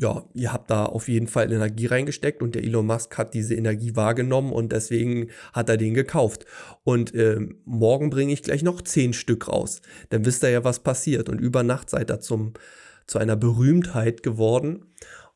ja, 0.00 0.24
ihr 0.32 0.52
habt 0.52 0.70
da 0.70 0.84
auf 0.84 1.08
jeden 1.08 1.26
Fall 1.26 1.52
Energie 1.52 1.86
reingesteckt 1.86 2.40
und 2.40 2.54
der 2.54 2.62
Elon 2.62 2.86
Musk 2.86 3.18
hat 3.18 3.34
diese 3.34 3.56
Energie 3.56 3.96
wahrgenommen 3.96 4.52
und 4.52 4.70
deswegen 4.70 5.30
hat 5.52 5.68
er 5.68 5.76
den 5.76 5.92
gekauft. 5.92 6.46
Und 6.84 7.14
äh, 7.14 7.40
morgen 7.64 8.08
bringe 8.08 8.32
ich 8.32 8.44
gleich 8.44 8.62
noch 8.62 8.80
zehn 8.80 9.12
Stück 9.12 9.48
raus. 9.48 9.82
Dann 10.10 10.24
wisst 10.24 10.44
ihr 10.44 10.50
ja, 10.50 10.62
was 10.62 10.84
passiert. 10.84 11.28
Und 11.28 11.40
über 11.40 11.64
Nacht 11.64 11.90
seid 11.90 12.12
ihr 12.12 12.20
zum, 12.20 12.52
zu 13.08 13.18
einer 13.18 13.34
Berühmtheit 13.34 14.22
geworden. 14.22 14.86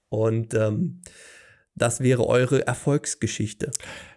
Und 0.08 0.54
ähm, 0.54 1.00
das 1.74 2.00
wäre 2.00 2.26
eure 2.26 2.66
Erfolgsgeschichte. 2.66 3.70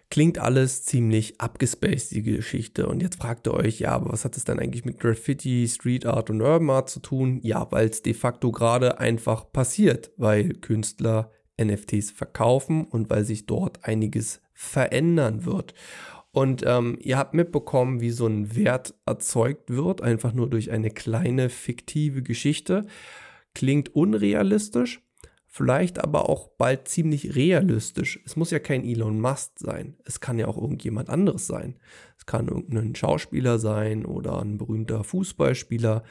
Klingt 0.08 0.38
alles 0.38 0.84
ziemlich 0.84 1.40
abgespaced, 1.40 2.12
die 2.12 2.22
Geschichte. 2.22 2.86
Und 2.86 3.02
jetzt 3.02 3.20
fragt 3.20 3.48
ihr 3.48 3.54
euch, 3.54 3.80
ja, 3.80 3.90
aber 3.90 4.12
was 4.12 4.24
hat 4.24 4.36
es 4.36 4.44
dann 4.44 4.60
eigentlich 4.60 4.84
mit 4.84 5.00
Graffiti, 5.00 5.66
Street 5.68 6.06
Art 6.06 6.30
und 6.30 6.40
Urban 6.40 6.70
Art 6.70 6.88
zu 6.88 7.00
tun? 7.00 7.40
Ja, 7.42 7.66
weil 7.72 7.88
es 7.88 8.02
de 8.02 8.14
facto 8.14 8.52
gerade 8.52 9.00
einfach 9.00 9.50
passiert, 9.52 10.12
weil 10.16 10.54
Künstler 10.54 11.32
NFTs 11.60 12.12
verkaufen 12.12 12.84
und 12.84 13.10
weil 13.10 13.24
sich 13.24 13.46
dort 13.46 13.84
einiges 13.84 14.40
verändern 14.52 15.44
wird. 15.44 15.74
Und 16.30 16.62
ähm, 16.66 16.98
ihr 17.00 17.16
habt 17.16 17.34
mitbekommen, 17.34 18.00
wie 18.00 18.10
so 18.10 18.26
ein 18.26 18.54
Wert 18.54 18.94
erzeugt 19.06 19.70
wird, 19.70 20.02
einfach 20.02 20.34
nur 20.34 20.50
durch 20.50 20.70
eine 20.70 20.90
kleine 20.90 21.48
fiktive 21.48 22.22
Geschichte. 22.22 22.86
Klingt 23.54 23.94
unrealistisch, 23.94 25.00
vielleicht 25.56 25.98
aber 25.98 26.28
auch 26.28 26.48
bald 26.58 26.86
ziemlich 26.86 27.34
realistisch. 27.34 28.20
Es 28.26 28.36
muss 28.36 28.50
ja 28.50 28.58
kein 28.58 28.84
Elon 28.84 29.18
Musk 29.18 29.52
sein. 29.58 29.96
Es 30.04 30.20
kann 30.20 30.38
ja 30.38 30.48
auch 30.48 30.58
irgendjemand 30.58 31.08
anderes 31.08 31.46
sein. 31.46 31.78
Es 32.18 32.26
kann 32.26 32.48
irgendein 32.48 32.94
Schauspieler 32.94 33.58
sein 33.58 34.04
oder 34.04 34.42
ein 34.42 34.58
berühmter 34.58 35.02
Fußballspieler, 35.02 36.02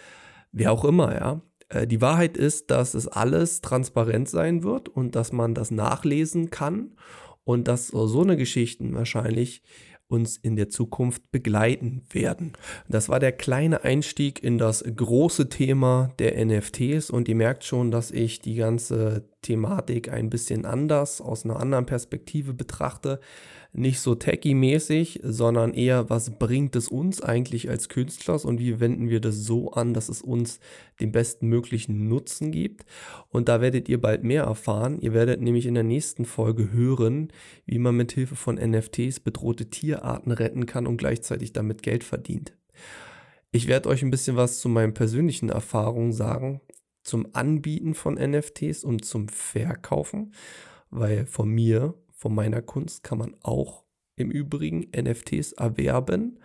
wer 0.51 0.71
auch 0.71 0.83
immer, 0.83 1.13
ja. 1.13 1.41
Äh, 1.69 1.85
die 1.85 2.01
Wahrheit 2.01 2.37
ist, 2.37 2.71
dass 2.71 2.95
es 2.95 3.07
alles 3.07 3.61
transparent 3.61 4.29
sein 4.29 4.63
wird 4.63 4.89
und 4.89 5.15
dass 5.15 5.31
man 5.31 5.53
das 5.53 5.69
nachlesen 5.69 6.49
kann 6.49 6.95
und 7.43 7.67
dass 7.67 7.89
so 7.89 8.23
eine 8.23 8.37
Geschichten 8.37 8.95
wahrscheinlich 8.95 9.61
uns 10.07 10.37
in 10.37 10.55
der 10.55 10.69
Zukunft 10.69 11.31
begleiten 11.31 12.03
werden. 12.11 12.53
Das 12.87 13.09
war 13.09 13.19
der 13.19 13.31
kleine 13.31 13.83
Einstieg 13.83 14.43
in 14.43 14.57
das 14.57 14.83
große 14.83 15.49
Thema 15.49 16.13
der 16.19 16.43
NFTs 16.45 17.09
und 17.09 17.27
ihr 17.27 17.35
merkt 17.35 17.63
schon, 17.63 17.91
dass 17.91 18.11
ich 18.11 18.39
die 18.39 18.55
ganze 18.55 19.27
Thematik 19.45 20.11
ein 20.11 20.31
bisschen 20.31 20.65
anders, 20.65 21.21
aus 21.21 21.45
einer 21.45 21.59
anderen 21.59 21.85
Perspektive 21.85 22.53
betrachte. 22.53 23.19
Nicht 23.73 23.99
so 23.99 24.15
techie-mäßig, 24.15 25.19
sondern 25.23 25.73
eher, 25.73 26.09
was 26.09 26.31
bringt 26.31 26.75
es 26.75 26.87
uns 26.87 27.21
eigentlich 27.21 27.69
als 27.69 27.89
Künstlers 27.89 28.43
und 28.43 28.57
wie 28.57 28.79
wenden 28.79 29.09
wir 29.09 29.19
das 29.19 29.35
so 29.35 29.71
an, 29.71 29.93
dass 29.93 30.09
es 30.09 30.21
uns 30.21 30.59
den 30.99 31.11
besten 31.11 31.47
möglichen 31.47 32.07
Nutzen 32.07 32.51
gibt. 32.51 32.85
Und 33.29 33.47
da 33.47 33.61
werdet 33.61 33.87
ihr 33.87 34.01
bald 34.01 34.23
mehr 34.23 34.43
erfahren. 34.43 34.99
Ihr 34.99 35.13
werdet 35.13 35.41
nämlich 35.41 35.67
in 35.67 35.75
der 35.75 35.83
nächsten 35.83 36.25
Folge 36.25 36.71
hören, 36.71 37.31
wie 37.65 37.77
man 37.77 37.95
mit 37.95 38.13
Hilfe 38.13 38.35
von 38.35 38.55
NFTs 38.55 39.19
bedrohte 39.19 39.69
Tierarten 39.69 40.31
retten 40.31 40.65
kann 40.65 40.87
und 40.87 40.97
gleichzeitig 40.97 41.53
damit 41.53 41.83
Geld 41.83 42.03
verdient. 42.03 42.53
Ich 43.51 43.67
werde 43.67 43.89
euch 43.89 44.01
ein 44.01 44.11
bisschen 44.11 44.37
was 44.37 44.59
zu 44.59 44.69
meinen 44.69 44.93
persönlichen 44.93 45.49
Erfahrungen 45.49 46.13
sagen, 46.13 46.61
zum 47.05 47.27
Anbieten 47.33 47.93
von 47.93 48.15
NFTs 48.15 48.83
und 48.83 49.05
zum 49.05 49.29
Verkaufen, 49.29 50.33
weil 50.89 51.25
von 51.25 51.47
mir, 51.47 51.93
von 52.11 52.35
meiner 52.35 52.61
Kunst 52.61 53.03
kann 53.03 53.19
man 53.19 53.35
auch 53.41 53.83
im 54.17 54.31
Übrigen 54.31 54.87
NFTs 54.95 55.53
erwerben. 55.53 56.39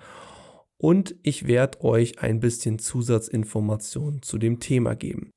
Und 0.76 1.14
ich 1.22 1.46
werde 1.46 1.82
euch 1.82 2.20
ein 2.20 2.40
bisschen 2.40 2.78
Zusatzinformationen 2.78 4.22
zu 4.22 4.38
dem 4.38 4.60
Thema 4.60 4.94
geben. 4.94 5.30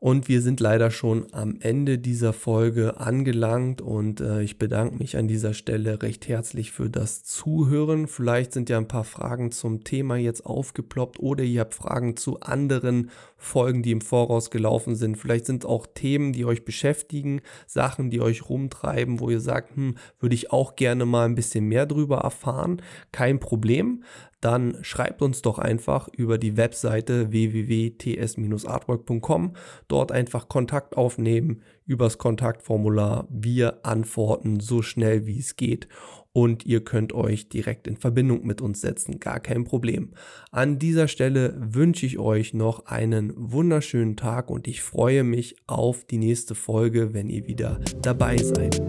Und 0.00 0.28
wir 0.28 0.42
sind 0.42 0.60
leider 0.60 0.92
schon 0.92 1.26
am 1.32 1.56
Ende 1.60 1.98
dieser 1.98 2.32
Folge 2.32 3.00
angelangt 3.00 3.80
und 3.80 4.20
äh, 4.20 4.42
ich 4.42 4.56
bedanke 4.56 4.96
mich 4.96 5.16
an 5.16 5.26
dieser 5.26 5.54
Stelle 5.54 6.02
recht 6.02 6.28
herzlich 6.28 6.70
für 6.70 6.88
das 6.88 7.24
Zuhören. 7.24 8.06
Vielleicht 8.06 8.52
sind 8.52 8.70
ja 8.70 8.78
ein 8.78 8.86
paar 8.86 9.02
Fragen 9.02 9.50
zum 9.50 9.82
Thema 9.82 10.16
jetzt 10.16 10.46
aufgeploppt 10.46 11.18
oder 11.18 11.42
ihr 11.42 11.62
habt 11.62 11.74
Fragen 11.74 12.16
zu 12.16 12.38
anderen 12.40 13.10
Folgen, 13.38 13.82
die 13.82 13.92
im 13.92 14.00
Voraus 14.00 14.50
gelaufen 14.50 14.96
sind. 14.96 15.16
Vielleicht 15.16 15.46
sind 15.46 15.64
es 15.64 15.70
auch 15.70 15.86
Themen, 15.86 16.32
die 16.32 16.44
euch 16.44 16.64
beschäftigen, 16.64 17.40
Sachen, 17.66 18.10
die 18.10 18.20
euch 18.20 18.48
rumtreiben, 18.48 19.20
wo 19.20 19.30
ihr 19.30 19.40
sagt, 19.40 19.76
hm, 19.76 19.96
würde 20.18 20.34
ich 20.34 20.52
auch 20.52 20.76
gerne 20.76 21.06
mal 21.06 21.24
ein 21.24 21.34
bisschen 21.34 21.66
mehr 21.66 21.86
drüber 21.86 22.18
erfahren. 22.18 22.82
Kein 23.12 23.40
Problem 23.40 24.02
dann 24.40 24.78
schreibt 24.82 25.20
uns 25.20 25.42
doch 25.42 25.58
einfach 25.58 26.06
über 26.08 26.38
die 26.38 26.56
Webseite 26.56 27.32
www.ts-artwork.com. 27.32 29.54
Dort 29.88 30.12
einfach 30.12 30.48
Kontakt 30.48 30.96
aufnehmen 30.96 31.62
übers 31.88 32.18
Kontaktformular. 32.18 33.26
Wir 33.30 33.84
antworten 33.84 34.60
so 34.60 34.82
schnell 34.82 35.26
wie 35.26 35.38
es 35.38 35.56
geht 35.56 35.88
und 36.32 36.66
ihr 36.66 36.84
könnt 36.84 37.12
euch 37.12 37.48
direkt 37.48 37.88
in 37.88 37.96
Verbindung 37.96 38.46
mit 38.46 38.60
uns 38.60 38.80
setzen. 38.80 39.18
Gar 39.18 39.40
kein 39.40 39.64
Problem. 39.64 40.12
An 40.52 40.78
dieser 40.78 41.08
Stelle 41.08 41.56
wünsche 41.58 42.06
ich 42.06 42.18
euch 42.18 42.54
noch 42.54 42.86
einen 42.86 43.32
wunderschönen 43.34 44.16
Tag 44.16 44.50
und 44.50 44.68
ich 44.68 44.82
freue 44.82 45.24
mich 45.24 45.56
auf 45.66 46.04
die 46.04 46.18
nächste 46.18 46.54
Folge, 46.54 47.14
wenn 47.14 47.28
ihr 47.28 47.46
wieder 47.46 47.80
dabei 48.02 48.36
seid. 48.36 48.80